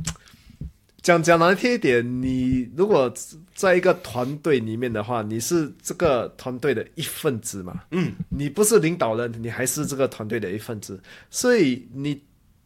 [1.01, 3.13] 讲讲难听一点，你如果
[3.53, 7.81] 在一个团队里面的话，你是这个团队的一份子嘛？
[7.91, 11.01] 嗯，你不是领导人，你还是这个团队的一份子。
[11.29, 12.21] 所以你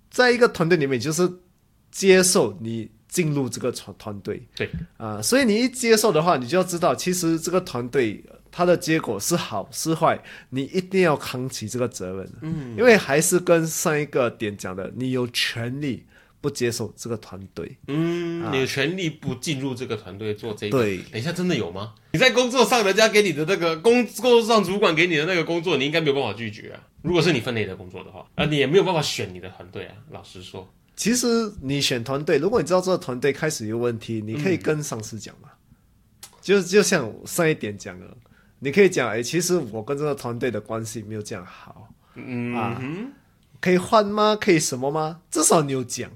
[0.10, 1.30] 在一个团队里面，就是
[1.92, 4.42] 接受你进入这个团团队。
[4.56, 12.32] 对啊、所以你一接受的话，你就要知道，其实这个团队它的结果是好是坏，你一定要扛起这个责任。
[12.42, 16.06] 嗯，因为还是跟上一个点讲的，你有权利
[16.42, 17.78] 不接受这个团队。
[17.88, 20.78] 嗯，你的权利不进入这个团队做这个。
[20.78, 21.94] 对等一下，真的有吗？
[22.12, 26.82] 你在工作上，人家给你的那个工工作上主管给你的那个工作，你应该没有办法拒绝啊。
[27.04, 29.94] 如果是你分内的工作的话，啊，你也没有办法选你的团队啊。
[30.12, 35.48] 老实说，其实你选团队，如果你知道这个团队开始有问题，你可以跟上司讲嘛。
[36.42, 38.06] 就就像上一点讲的，
[38.60, 42.82] 你可以讲，哎，其实我跟这个团队的关系没有这样好，嗯啊，
[43.62, 44.36] 可以换吗？
[44.40, 45.20] 可以什么吗？
[45.30, 46.10] 至少你有讲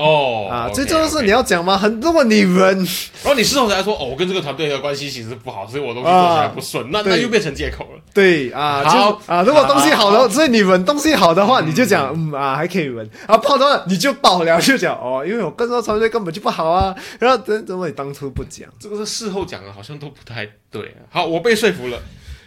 [0.00, 0.70] 哦啊。
[0.72, 1.76] 最重要是你要讲吗？
[1.76, 2.76] 很，如果你忍，
[3.22, 8.00] 然后你事后才说，哦，我跟这个团队的关系其实不好，所以我东西做起来不顺，那那对又变成借口了。
[8.14, 18.68] 对啊，好就啊，如果东西好好的，所以你闻东西好的话，你就讲嗯啊还可以闻，啊不好的话你就爆了，就讲哦，因为我跟这个团队根本就不好啊，然后怎怎么你当初不讲？
[18.78, 21.04] 这个是事后讲的，好像都不太对啊。
[21.10, 21.98] 好，我被说服了，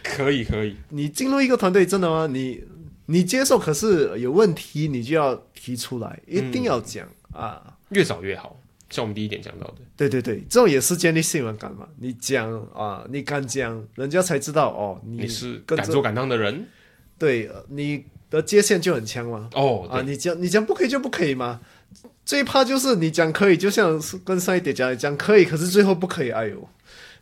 [0.02, 0.76] 可以可以。
[0.90, 2.26] 你进入一个团队真的吗？
[2.30, 2.60] 你
[3.06, 7.76] 你接受，可是有问题你就要提出来，一定要讲、啊。
[7.90, 8.58] 越早越好，
[8.90, 11.86] 像我们第一点讲到的，对对对，这种也是建立信任感嘛。
[11.98, 16.66] 你讲啊，你敢讲，人家才知道哦，你你是敢做敢当的人
[17.18, 19.50] 对呃你的界限就很强嘛。
[19.54, 19.86] 哦。
[19.90, 21.60] 啊，你讲你讲不可以就不可以嘛。
[22.24, 26.68] 最怕就是你讲可以，就像是跟上一点讲讲可以，可是最后不可以，哎呦，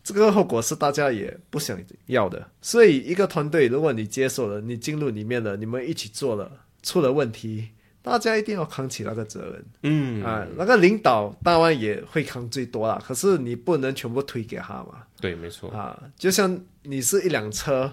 [0.05, 2.48] 这个后果是大家也不想要的。
[2.62, 6.51] 所以一个团队，如果你接受了，你进入里面了，你们一起做了，
[6.83, 7.70] 出了问题，
[8.03, 9.65] 大家一定要扛起那个责任。
[9.85, 15.05] 嗯，啊，那个领导当然也会扛最多啦，可是你不能全部推给他嘛。
[15.21, 15.71] 对，没错。
[15.71, 17.93] 啊，就像你是一辆车，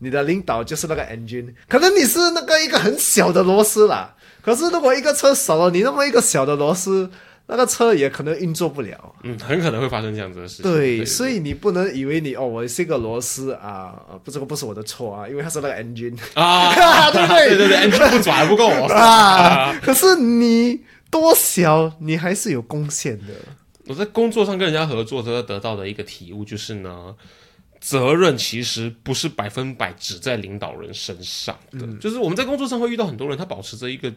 [0.00, 4.16] 你的领导就是那个 engine，可能你是那个一个很小的螺丝啦。
[4.42, 7.10] 可是如果一个车少了你那么一个小的螺丝，
[7.48, 9.14] 那个车也可能运作不了。
[9.22, 10.72] 嗯，很可能会发生这样子的事情。
[10.72, 16.72] 对，所以你不能以为你哦，我是一个螺丝啊，啊不，这个不是我的错啊，因为它是那个 engine 啊，
[17.12, 19.78] 对不对对对对，engine 不转还不够我啊。
[19.82, 20.80] 可是你
[21.10, 23.34] 多小，你还是有贡献的。
[23.86, 27.14] 我在工作上跟人家合作，都得到的一个体悟就是呢，
[27.86, 31.86] 责任其实不是百分百只在领导人身上的。
[31.98, 34.12] 就是我们在工作上会遇到很多人，他保持着一个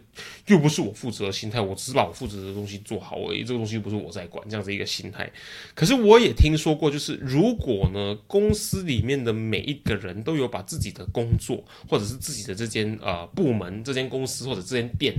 [0.47, 5.32] 又不是我负责的心态，我只把我负责的东西做好而已，这个东西又不是我在管，这样子一个心态。
[5.75, 15.13] 可是我也听说过，就是如果呢，公司里面的每一个人都有把自己的工作，或者是自己的这间呃部门、这间公司或者这间店。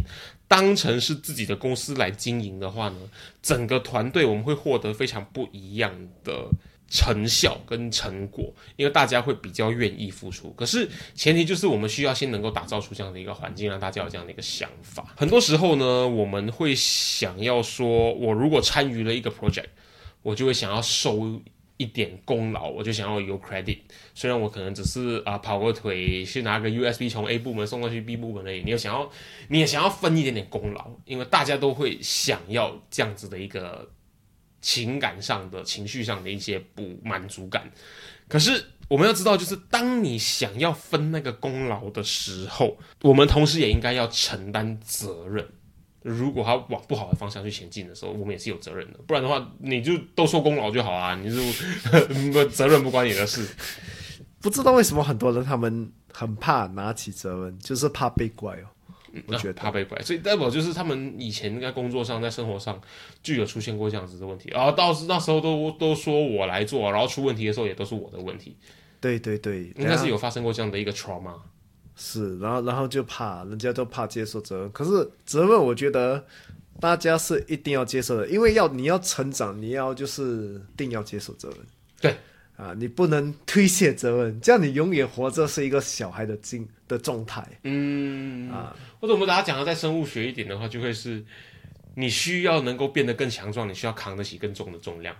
[0.49, 2.97] 当成是自己的公司来经营的话呢，
[3.41, 5.93] 整个团队我们会获得非常不一样
[6.25, 6.51] 的
[6.91, 10.51] 成效跟成果，因为大家会比较愿意付出。
[10.51, 15.15] 可是前提就是我们需要先能够打造出这样的一个环境，让大家有这样的一个想法。
[15.17, 19.69] 很多时候呢，我们会想要说，我如果参与了一个 project，
[20.21, 21.41] 我就会想要收。
[21.77, 23.79] 一点功劳，我就想要有 credit。
[24.15, 29.11] 虽然我可能只是啊、跑个腿去拿个 USB 从 A 部门送过去 B 部门而已，你又想要，
[29.49, 33.89] 你也想要分一点点功劳，因为大家都会想要这样子的一个
[34.61, 37.71] 情感上的、情绪上的一些不满足感。
[38.29, 45.47] 可是我们要知道，就是当你想要分那个功劳的时候，我们同时也应该要承担责任。
[46.03, 48.99] 如果他往不好的方向去前进的时候，我们也是有责任的。
[49.07, 51.29] 不然的话，你就都说功劳就好啊，你
[52.33, 53.47] 就责任不关你的事。
[54.41, 58.65] 不知道为什么很多人他们很怕拿起责任，就是怕被怪哦。
[59.27, 62.81] 我觉得怕被怪，所以代表就是他们以前在工作上、在生活上
[63.23, 68.57] 就有出现过这样子的问题，然后到时那时候都都说我来做，然后出问题的时候也都是我的问题，
[69.01, 71.35] 对对对，应该是有发生过这样的一个 trauma。
[71.97, 74.73] 是，然后然后就怕，人家都怕接受责任。
[74.73, 76.25] 可是责任，我觉得
[76.81, 81.59] 大家是一定要接受的，因为要你要成长，你要就是定要接受责任。
[82.01, 82.17] 对
[82.61, 88.77] 啊，你不能推卸责任，这样你永远活着是一个小孩的境的状态嗯，啊。
[89.01, 91.25] 或者我们大家讲的再生物学一点的话，就会是
[91.95, 95.17] 你需要能够变得更强壮，你需要扛得起更重的重量，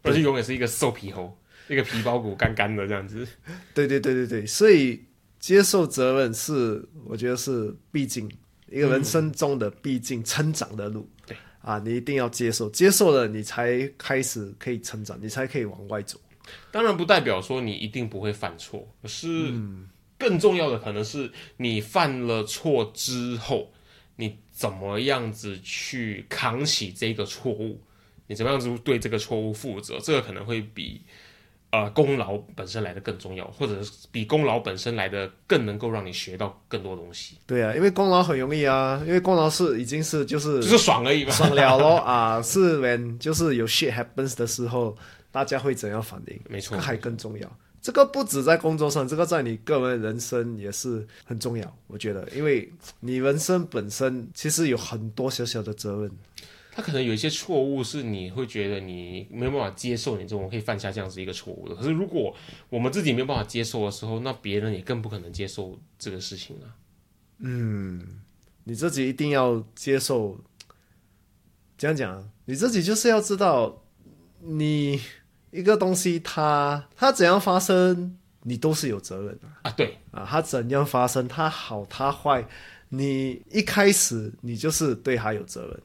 [0.00, 1.36] 而且永远是一个瘦皮猴，
[1.68, 3.28] 一个皮包骨干干的这样子。
[3.74, 5.04] 对对对对对，所以
[5.38, 8.26] 接受责任是我觉得是必经
[8.70, 11.06] 一个人生中的必经成长的路。
[11.26, 16.18] 对啊，你一定要接受，接受了你才开始可以成长，你才可以往外走。
[16.70, 19.52] 当然不代表说你一定不会犯错，可是
[20.18, 23.72] 更重要的可能是你犯了错之后，
[24.16, 27.80] 你怎么样子去扛起这个错误，
[28.26, 31.02] 你怎么样子对这个错误负责，这个可能会比
[31.70, 41.32] 呃功劳本身来的更重要，或者是比功劳本身来的更能够让你学到更多东西，对啊，因为功劳很容易啊，因为功劳是已经是就是就是爽而已嘛。
[41.32, 44.96] 爽了咯啊， 是 when 就是有 shit happens 的时候，
[45.34, 46.40] 大家会怎样反应？
[46.48, 47.58] 没错这个还更重要。
[47.82, 51.76] 这个不止在工作上，这个在你个人人生也是很重要。
[51.88, 56.12] 我觉得，因为你人生本身其实有很多小小的责任。
[56.70, 61.74] 他可能有一些错误是你会觉得你没有办法接受，你这种可以犯下这样子一个错误的。
[61.74, 62.32] 可是如果
[62.70, 66.78] 我们自己没有办法接受的时候，那别人也更不可能接受这个事情啊。
[68.62, 70.38] 你自己一定要接受。
[71.76, 72.24] 这样讲啊？
[72.44, 73.82] 你自己就是要知道，
[74.40, 75.00] 你
[75.54, 79.48] 一个东西它它怎样发生，你都是有责任的。
[79.62, 82.44] 啊，对，啊，它怎样发生，它好它坏，
[82.88, 85.80] 你一开始你就是对它有责任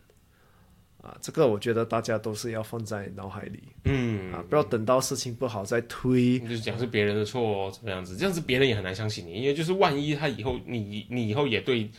[1.03, 1.15] 啊。
[1.21, 6.39] 这个我觉得大家都是要放在脑海里嗯，啊，不要等到事情不好再推。
[6.39, 8.17] 就是讲是别人的错，怎么样子？
[8.17, 11.91] 这样子别人也很难相信你，因为就是万一他以后你你以后也对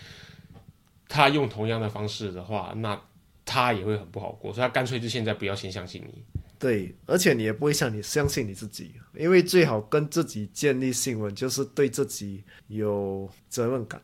[1.09, 3.01] 他用同样的方式的话，那
[3.45, 6.40] 他也会很不好过，所以他干脆就现在不要先相信你。
[6.61, 14.01] 对，而且你也不会像你相信你自己，因为最好跟自己建立信任，就是对自己有责任感，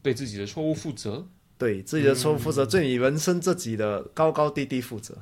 [0.00, 1.26] 对自己的错误负责。
[1.58, 5.16] 对自己的错误负责，对你人生自己的高高低低负责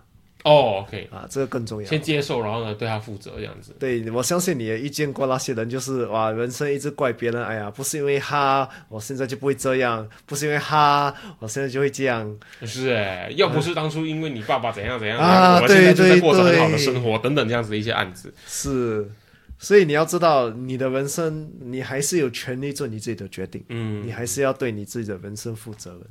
[0.44, 1.88] 哦，OK，啊，这个更重要。
[1.88, 3.74] 先接受，然后呢对他负责，这样子。
[3.78, 12.38] 对，我相信你也遇见过那些人，就是哇，人生一直怪别人，哎呀，不是因为他，我现在就不会这样；不是因为他，我现在就会这样。
[12.62, 18.34] 是哎，要不是当初因为你爸爸怎样怎样，啊我们现在就在对过着很好的对生活，等等这样子的一些案子。
[18.46, 19.10] 是，
[19.58, 26.02] 所以你要知道，你的人生，你还是有权利做你自己的决定，嗯，你还是要对你自己的人生负责任。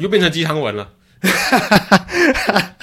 [0.00, 0.92] 又变成鸡汤文了。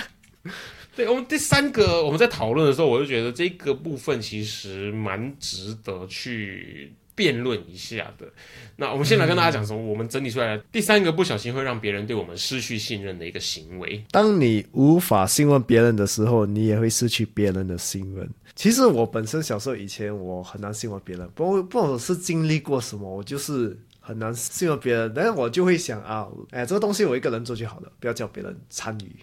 [0.96, 8.28] 对我们第三个，我们在讨论的时候，我就觉得这个部分其实蛮值得去辩论一下的。
[8.76, 14.04] 那我们先来跟大家讲什么，我们整理出来的第三个不小心会让别人对我们失去信任的一个行为。
[14.12, 18.30] 当你无法信任别人的时候，你也会失去别人的信任。
[18.54, 25.14] 其实我本身小时候以前我很难信任别人，不不管是经历过什么，我就是很难信任别人。
[25.16, 29.16] 但是我就会想啊，哎，这个东西我一个人做就好了，不要叫别人参与。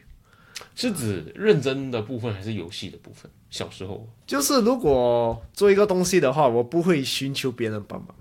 [0.74, 3.30] 是指认真的部分还是游戏的部分？
[3.50, 8.14] 小时候，就是如果做一个东西的话，我不会寻求别人帮忙，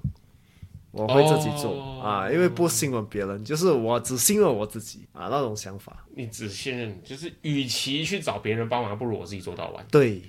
[0.91, 6.05] 我会自己做、哦啊，因为不信任别人，就是我只信任我自己啊那种想法。
[6.15, 9.85] 你只信任，就是与其去找别人帮忙，不如我自己做到完。
[9.91, 10.21] 对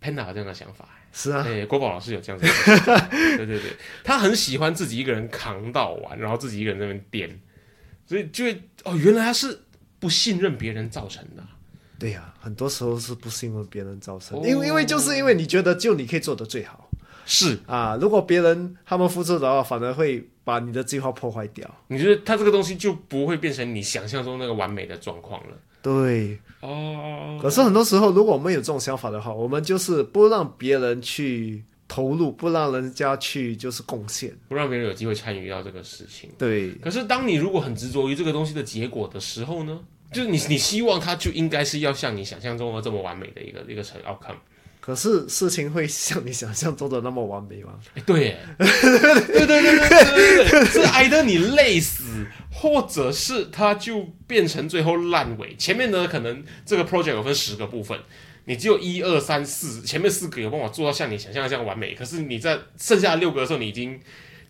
[0.00, 0.88] ，Panda 有这样的想法。
[1.12, 2.46] 是啊，对，国宝老师有这样子
[3.36, 3.72] 对对对，
[4.04, 7.40] 他很喜欢自己一个人扛到完，然后自己一个人在那边颠，
[8.06, 9.60] 所以就会哦，原来他是
[9.98, 11.48] 不信任别人造成的啊、
[11.98, 14.42] 对呀、很多时候是不信任别人造成，哦。
[14.46, 16.88] 因为因为就是因为你觉得就你可以做的最好。
[17.30, 21.68] 是，啊，如果别人他们付出的话，反而会把你的计划破坏掉。
[21.88, 25.56] 你觉得他这个东西就不会变成你想象中那个完美的状况了。
[25.82, 34.36] 对，哦，可是很多时候，如果我们有这种想法的话，我们就是不让别人去投入，不让人家去就是贡献。
[34.48, 36.30] 不让别人有机会参与到这个事情。
[36.36, 39.80] 对，可是当你如果很执着于这个东西的结果的时候呢？
[40.10, 44.38] 就是你，你希望它就应该是要像你想象中的这么完美的一个一个成 outcome。
[44.80, 47.74] 可是事情会像你想象中的那么完美吗？
[47.94, 55.54] 哎，对耶，对对对对对对对，是挨得你累死，或者是它就变成最后烂尾。
[55.56, 57.98] 前面呢，可能这个 project 有分十个部分，
[58.46, 64.00] 你只有一二三四，前面四个有办法做到像你想象的这样完美，可是你在剩下六个的时候，你已经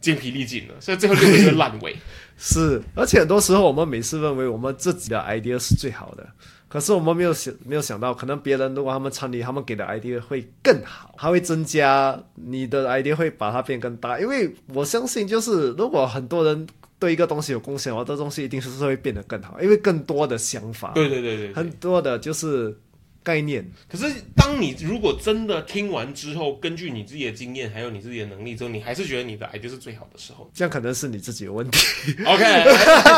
[0.01, 1.97] 精疲力尽了，所以最后六个就是烂尾。
[2.39, 6.25] 是，而且很多时候我们每次认为我们自己的 idea 是最好的，
[6.69, 14.21] 可是我们没有想没有想到，可能别人如果他们参与，他们给的 idea 会更好，它会增加你的 idea 会把它变更大。
[14.21, 16.67] 因为我相信，就是如果很多人
[16.99, 22.77] 对一个东西有贡献的话，这东西一定是会变得更好，因为更多的想法，对对对对对很多的就是
[23.29, 31.79] 概念，可是，当你如果真的听完之后，根据你自己的经验，还有你自己的能力之后，你还是觉得你的 idea 是最好的时候这样可能是你自己有问题。
[32.25, 32.45] OK，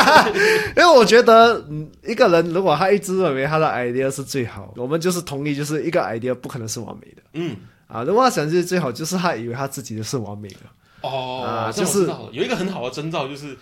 [0.77, 7.57] 因为我觉得，嗯，一个人如果他一直认为他的 idea 是最好，我们就是同意，就是一个 idea 不可能是完美的嗯，
[7.87, 8.03] 啊。
[8.03, 10.57] 如果他想是最好，就是他以为他自己的是完美的。
[11.03, 13.57] 哦，就是有一个很好的征兆，就是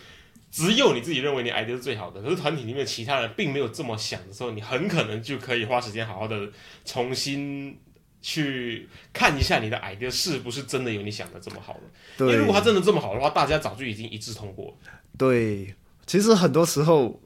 [0.50, 6.50] 只有你自己认为你 idea 是最好的，可是团体里面其他人并没有这么想的时候，你很可能就可以花时间好好的
[6.84, 7.78] 重新。
[8.20, 11.80] 去看一下你的 idea 是不是真的有你想的这么好了？
[12.18, 14.90] 因为对如果它真的这么好的话，大家早就已经一致通过了。
[15.16, 15.72] 对，
[16.04, 17.22] 其实很多时候，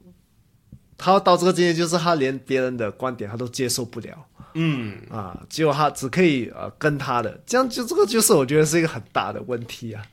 [0.95, 10.05] 他到这个境界，就是他连别人的观点他都接受不了嗯，啊，只有他只可以呃跟他的，这样就这个就是我觉得是一个很大的问题啊。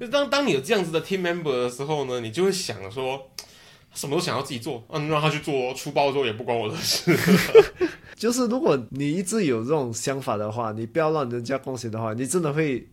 [0.00, 3.30] 就当当你有这样子的 team member 的时候呢，你就会想说，
[3.94, 7.16] 什么都想要自己做，嗯、让他去做，出包之后也不关我的事。
[8.16, 12.86] 就是如果你一直有这种想法的话，你不要让人家贡献的话，你真的会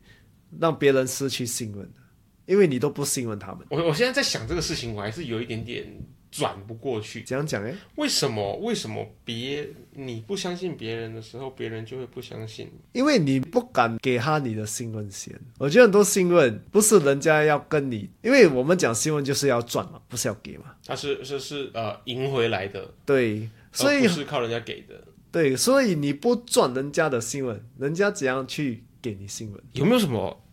[0.59, 1.99] 让别人失去信任的，
[2.45, 3.59] 因为你都不信任他们。
[3.69, 5.85] 我我现在在想这个事情，我还是有一点点
[6.33, 7.21] 转不过去。
[7.21, 8.55] 怎样讲哎，为什么？
[8.57, 12.99] 为什么别你不相信别人的时候，别人就会不相信你？
[12.99, 15.39] 因为你不敢给他你的信任先。
[15.59, 20.73] 我觉得很多信任不是人家要跟你，因为我们讲信任就是要赚嘛，不是要给嘛。
[20.83, 25.03] 他是是是呃赢回来的，对，所以不是靠人家给的。
[25.31, 29.63] 对，所以你不赚人家的新闻，人家怎样去给你新闻？
[29.73, 30.43] 有没有什么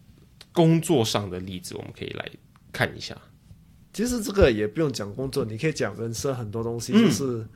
[0.53, 2.31] 工作上的例子，我们可以来
[2.71, 3.17] 看一下？
[3.93, 7.05] 其实这个也不用讲工作，你可以讲人生很多东西，嗯。
[7.05, 7.47] 就是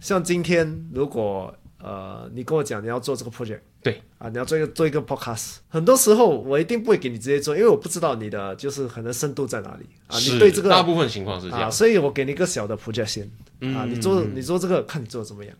[0.00, 4.00] 像今天如果呃你跟我讲你要做这个 project，对。
[4.18, 11.72] 啊，你要做一个做一个 podcast，很多时候我一定不会给你直接做，因为我不知道你的就是可能深度在哪里啊，是你对这个大部分情况是这啊，样。
[11.72, 13.90] 所以我给你一个小的 project 先啊，嗯。
[13.90, 15.54] 你做你做这个看你做的怎么样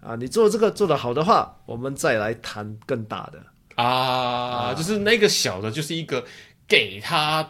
[0.00, 3.40] 啊，你做这个做的好的话，我们再来谈更大的，
[3.80, 6.24] 啊，就是那个小的，就是一个
[6.66, 7.48] 给他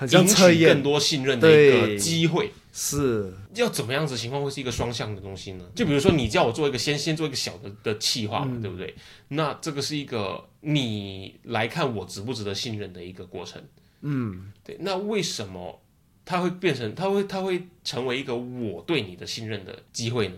[0.00, 2.50] 很像引起测验更，多信任的一个机会。
[2.72, 5.64] 是要怎么样子情况会是一个双向的东西呢？
[5.74, 8.94] 就比如说你叫我做一个先先做一个小的的企划嘛，对不对？
[9.28, 13.60] 那这个是一个你来看我值不值得信任的一个过程。
[14.00, 14.78] 嗯，对。
[14.80, 15.82] 那为什么
[16.24, 20.34] 它会变成它会它会成为一个我对你的信任的机会呢？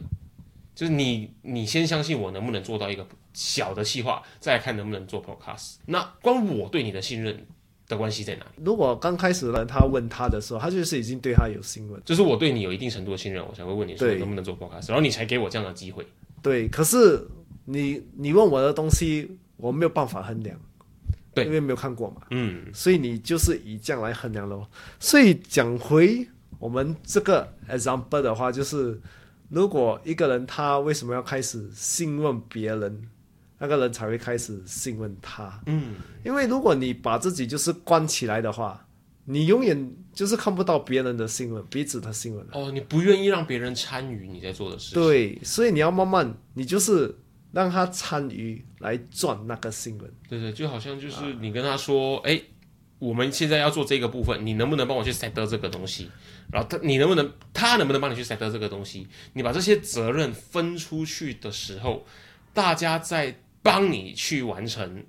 [0.74, 5.74] 就是你你先相信我能不能做到一个小的企划，再来看能不能做 podcast。
[5.84, 7.46] 那关我对你的信任
[7.92, 8.64] 的关系在哪里？
[8.64, 12.02] 如果刚开始呢，他问他的时候，他就是已经对他有信任。
[12.04, 16.04] 就是我对你有一定程度的信任，我才会问你说对能不能做 podcast，然后你才给我这样的机会。
[16.42, 17.24] 对，可是
[17.66, 20.58] 你你问我的东西，我没有办法衡量，
[21.34, 24.68] 对因为没有看过嘛，嗯，所以你就是以这样来衡量咯。
[24.98, 26.26] 所以讲回
[26.58, 29.00] 我们这个 example 的话，就是
[29.48, 33.02] 如果一个人他为什么要开始信任别人，
[33.62, 35.62] 那个人才会开始信任他。
[35.66, 35.94] 嗯，
[36.24, 38.84] 因为如果你把自己就是关起来的话，
[39.24, 42.44] 你永远就是看不到别人的信任，彼此的信任。
[42.50, 45.00] 哦，你不愿意让别人参与你在做的事情。
[45.00, 47.16] 对，所以你要慢慢，你就是
[47.52, 50.12] 让他参与来赚那个新闻。
[50.28, 52.42] 对对，就好像就是你跟他说，哎、
[52.98, 56.10] 我们现在要做这个部分，你能不能帮我去 set 这个东西？
[56.50, 59.06] 然后他，你能不能，他能不能帮你去 set 这个东西？
[59.34, 62.04] 你把这些责任分出去的时候，
[62.52, 65.04] 大家在帮你去完成，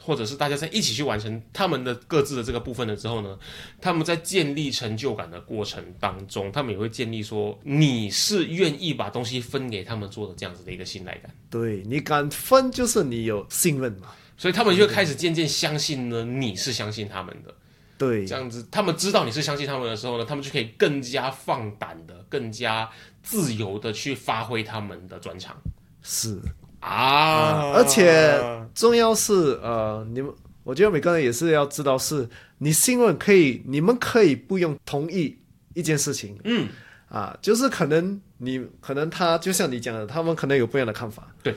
[0.00, 3.38] 或者是大家在一起去完成他们的各自的这个部分了之后呢，
[3.80, 11.34] 他们在建立成就感的过程当中，他们也会建立说你是愿意把东西分给他们做的这样子的一个信赖感。
[11.50, 14.08] 对你敢分，就是你有信任嘛。
[14.36, 17.52] 所以他们就会开始渐渐相信呢，你是相信他们的，
[17.98, 22.88] 对这样子，他们知道你是相信他们的时候呢，他们就可以更加放胆的、更加
[23.20, 25.60] 自由的去发挥他们的专长
[26.02, 26.40] 是，
[26.80, 28.40] 啊而且
[28.74, 30.32] 重要是呃，你们
[30.64, 35.38] 我觉得每个人也是要知道是，你信任可以，你们可以不用同意
[35.74, 36.68] 一件事情嗯，
[37.08, 41.26] 啊，就是可能你可能他就像你讲的，他们可能有不一样的看法。
[41.42, 41.54] 对。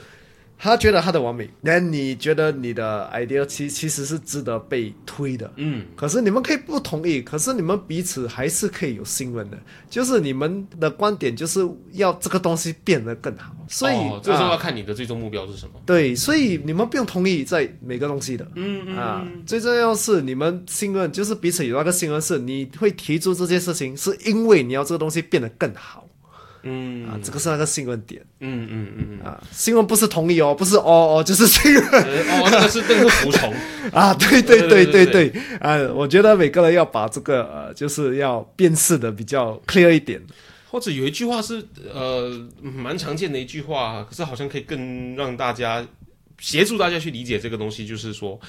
[0.63, 9.57] 他觉得他的完美，那你觉得你的 idea 其其实是值得被推的，嗯，可是你们可以不同意，可是你们彼此还是可以有信任的，
[9.89, 14.51] 就是你们的观点就是要这个东西变得更好，所以、哦、这个时候啊。
[14.51, 15.71] 要看你的最终目标是什么。
[15.83, 26.05] 对，所以你们不用同意在每个东西的，嗯嗯啊，最重要是你们信任，就是彼此有那个信任，是你会提出这件事情，是因为你要这个东西变得更好，
[26.63, 27.07] 嗯。
[27.07, 28.21] 啊，这个是那个新闻点。
[28.39, 32.01] 嗯嗯嗯嗯，啊，新闻不是同意哦，不是哦哦， 就是信任呃
[32.39, 33.53] 哦，那个是那个服从，
[33.91, 35.05] 啊，对对对对。
[35.05, 40.21] 对对对啊，我觉得每个人要把这个呃，就是要辨识的比较 clear 一点。
[40.69, 41.61] 或者有一句话是
[41.93, 45.85] 呃蛮常见的一句话，可是好像可以更让大家
[46.39, 48.39] 协助大家去理解这个东西，就是说。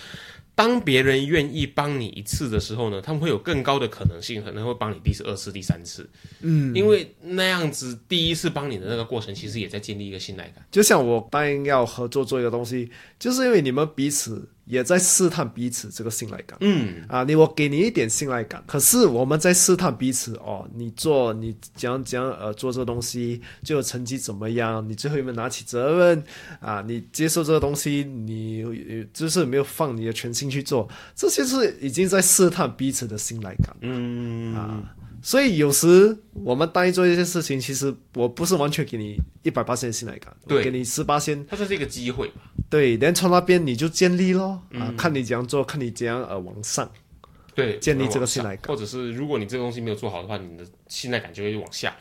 [0.54, 6.08] 当别人愿意帮你一次的时候呢，他们会有更高的可能性，可能会帮你第二次、第三次。
[6.40, 10.64] 嗯，因为那样子第一次帮你的那个过程，其实也在建立一个信赖感。
[10.70, 16.56] 就像我答应要合作做一个东西，就是因为你们彼此也在试探彼此这个信赖感。
[16.60, 20.68] 嗯，啊，你我给你一点信赖感，可是我们在试探彼此哦。
[20.74, 24.86] 你做你讲讲呃做这个东西，最后成绩怎么样？
[24.88, 26.24] 你最后有没有拿起责任
[26.60, 26.82] 啊？
[26.86, 30.88] 你接受这个东西，你呃就是有没有放你的全心去做？
[31.14, 33.76] 这些是已经在试探彼此的信赖感。
[33.80, 34.82] 嗯啊，
[35.22, 42.42] 所以有时我们答应做一件事情，其实我不是完全给你一百八千信赖感，对我给你十八千，它这是一个机会嘛？
[42.68, 46.90] 对，然后从那边你就建立咯，啊，看你怎样做，看你怎样呃往上。
[47.54, 51.94] 对，建立这个信赖感或者是如果你这个东西没有做好的话，你的信赖感就会往下。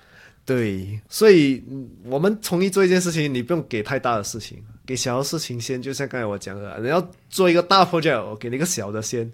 [0.46, 5.82] 对，所以嗯我们同意做一件事情，你不用给太大的事情，给小的事情先。
[5.82, 9.32] 就像刚才我讲的，你要做一个大 project，我给你一个小的先，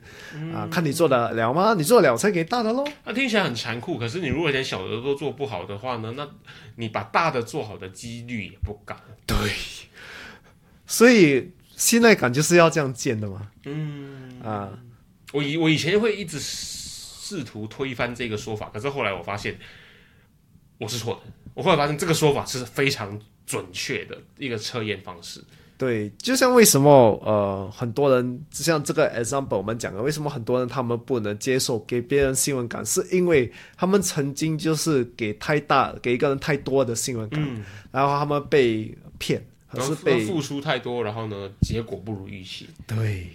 [0.53, 1.74] 啊，看你做得了吗？
[1.74, 2.86] 你做得了才给大的喽。
[3.03, 6.28] 那听起来很残酷，可是你如果连小的都做不好的话呢，那
[6.76, 8.95] 你把大的做好的几率也不高。
[9.26, 9.36] 对，
[10.86, 13.49] 所以信赖感就是要这样建的嘛。
[13.66, 14.70] 嗯，啊，
[15.34, 19.58] 我以我以前会一直试图推翻这个说法，可是后来我发现
[20.78, 21.32] 我是错的。
[21.55, 25.43] 我后来发现这个说法是非常准确的一个测验方式。
[25.80, 26.89] 对，就像为什么
[27.24, 42.68] 呃很多人像这个 example 我们讲的，为什么很多人他们不能接受给别人信任感，是因为他们曾经就是给太大给一个人太多的信任感，嗯，然后他们被骗，还然后是被付出太多，然后呢，结果不如预期。
[42.88, 43.28] 对，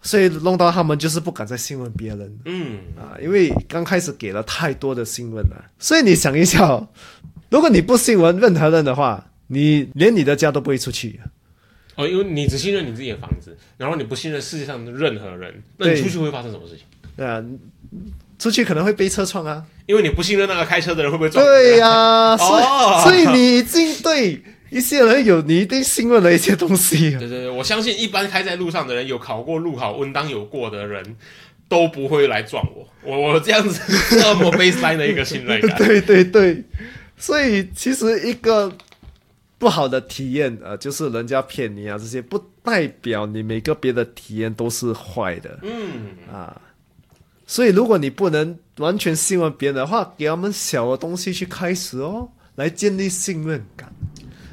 [0.00, 5.64] 所以弄到他们就是不敢再信任别人嗯，啊，因为刚开始给了太多的信任了。
[5.80, 6.88] 所以你想一下哦，
[7.50, 11.20] 如果你不信任任何人的话，你连你的家都不会出去。
[11.96, 16.84] 哦，因为你只信任你自己的房子，然后你不信任世界上的任何人，那你出去会发生什么事情？
[17.16, 17.42] 对啊，
[18.38, 19.64] 出去可能会被车撞啊。
[19.86, 21.46] 因为你不信任那个开车的人会不会撞你？
[21.48, 27.10] 对呀、所以、哦所以你已经对一些人有你一定信任的一些东西。
[27.12, 31.16] 对对对，我相信一般开在路上的人，有考过路考、温当有过的人，
[31.68, 32.88] 都不会来撞我。
[33.04, 33.80] 我我这样子
[34.18, 36.64] 这么 baseline 的一个信任感， 对对对，
[37.16, 38.72] 所以其实一个
[39.64, 46.60] 不好的体验，呃，就是人家骗你啊，这些不代表你每个别的体验都是坏的嗯，啊。
[47.46, 53.90] 所以如果你不能完全信任别人的话，给他们小的东西去开始哦，来建立信任感，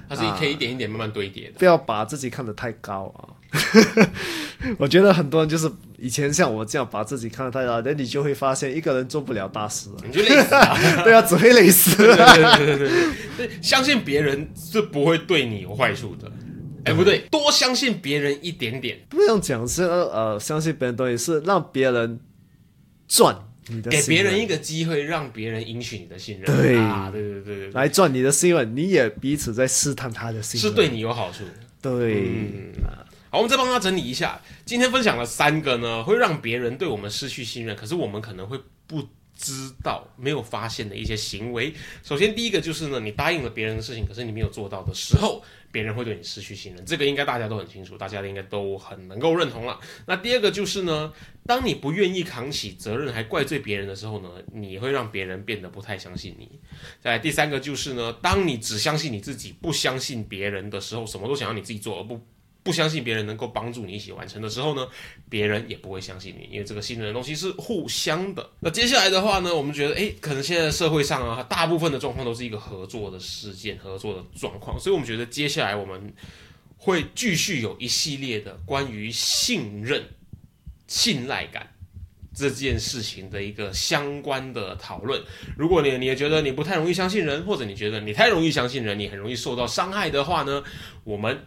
[0.07, 1.59] 它是可以一点一点慢慢堆叠的。
[1.59, 3.36] 不要把自己看得太高啊。
[4.78, 9.97] 我觉得很多人就是以前像我这样把自己看得太大，那你就会发现一个人做不了大事、啊。
[10.06, 10.78] 你就累死啊！
[11.04, 11.95] 对啊，只会累死。
[11.97, 12.89] 对对对
[13.38, 16.32] 对相信别人是不会对你有坏处的。
[16.86, 22.20] 哎，不对，多相信别人一点点，不用讲是呃，相信别人东西是让别人
[23.08, 23.36] 赚
[23.68, 26.45] 你的给，别人一个机会，让别人赢取你的信任。
[26.45, 31.43] 对啊，对对对对对，来赚你的信任，你也彼此在试探他的信任，是对你有好处。
[31.82, 32.72] 对、嗯
[33.32, 34.42] 好，我们再帮他整理一下。
[34.66, 39.02] 今天分享了三个呢，会让别人对我们失去信任，可是我们可能会不
[39.34, 41.74] 知道、没有发现的一些行为。
[42.04, 46.86] 首先，第一个就是呢，你答应了别人的事情，可是你没有做到的时候，别人会对你失去信任。
[46.86, 49.80] 这个应该大家都很清楚，大家应该都很能够认同了。
[50.06, 51.14] 那第二个就是呢，
[51.46, 56.60] 当你不愿意扛起责任，还怪罪别人的时候呢，你会让别人变得不太相信你。
[57.00, 62.20] 再第三个就是呢，当你只相信你自己，不相信别人的时候，什么都想要你自己做，而不
[62.64, 64.88] 不相信别人能够帮助你一起完成的时候呢，
[65.30, 68.47] 别人也不会相信你，因为这个信任的东西是互相的。
[68.59, 76.14] 那接下来的话呢，我们觉得，诶，可能现在社会上啊，大部分的状况都是一个合作的事件、合作的状况，所以我们觉得接下来我们
[76.78, 80.03] 会继续有一系列的关于信任、
[80.88, 81.68] 信赖感。
[82.34, 85.22] 这件事情的一个相关的讨论。
[85.57, 90.64] 如果你你也觉得你不太容易相信人，或者你觉得你太容易相信人，你很容易受到伤害的话呢，
[91.03, 91.38] 我们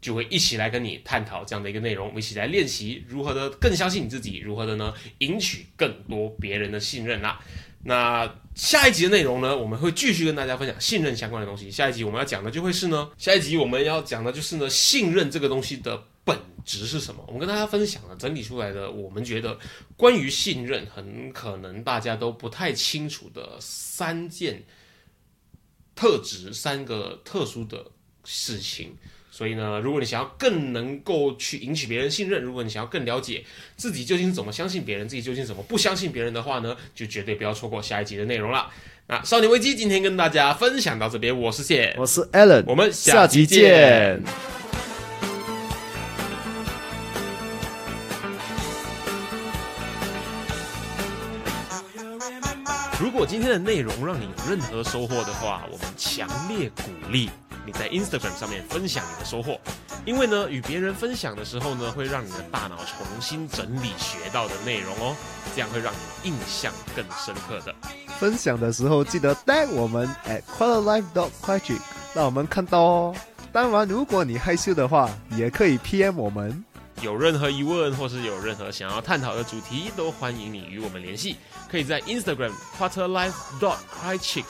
[0.00, 7.40] 就会一起来跟你探讨这样的一个内容，我们一起来练习如何的更相信你自己，如何的呢赢取更多别人的信任啦。
[7.84, 11.70] 那下一集的内容呢，我们会继续跟大家分享信任相关的东西。
[11.70, 17.24] 下一集我们要讲的就会是呢，下一集我们要讲的就是呢，信任这个东西的本质是什么？
[17.26, 19.56] 我们跟大家分享了整理出来的，我们觉得
[19.96, 24.64] 关于信任很可能大家都不太清楚的三件
[25.94, 27.86] 特质、三个特殊的
[28.24, 28.96] 事情。
[29.38, 33.44] 所以呢，如果你想要更能够去引起别人信任，如果你想要更了解
[33.76, 38.68] 自己究竟怎么相信别人，自己究竟怎么不相信别人的话呢，就绝对不要错过下一集的内容了。
[39.06, 44.20] 那少年危机今天跟大家分享到这边，我是谢，我是 Alan，我们下集集见。
[53.00, 57.30] 如果今天的内容让你有任何收获的话，我们强烈鼓励
[57.68, 59.60] 你在 Instagram 上面分享你的收获，
[60.06, 65.14] 因为呢，与别人分享的时候呢，会让你的大脑重新整理学到的内容哦，
[65.54, 67.74] 这样会让你印象更深刻的。
[68.18, 73.14] 分享的时候记得 tag 我们 at quarterlife dot q u a t r i c 让我们看到哦。
[73.52, 76.64] 当然，如果你害羞的话，也可以 PM 我们。
[77.02, 81.36] 有任何疑问或是有任何想要探讨的主题，都欢迎你与我们联系。
[81.70, 84.46] 可以在 Instagram quarterlife dot crychick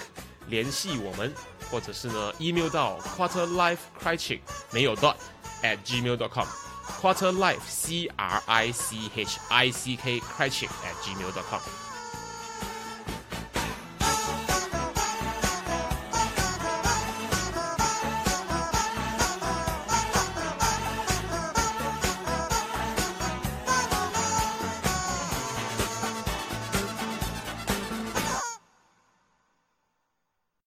[0.49, 1.33] 联系我们，
[1.71, 4.41] 或者是呢 email 到 quarterlife crychick
[4.73, 5.17] 没有 dot
[5.63, 6.47] at gmail dot com
[7.01, 11.88] quarterlife c r i c h i c k crychick at gmail dot com。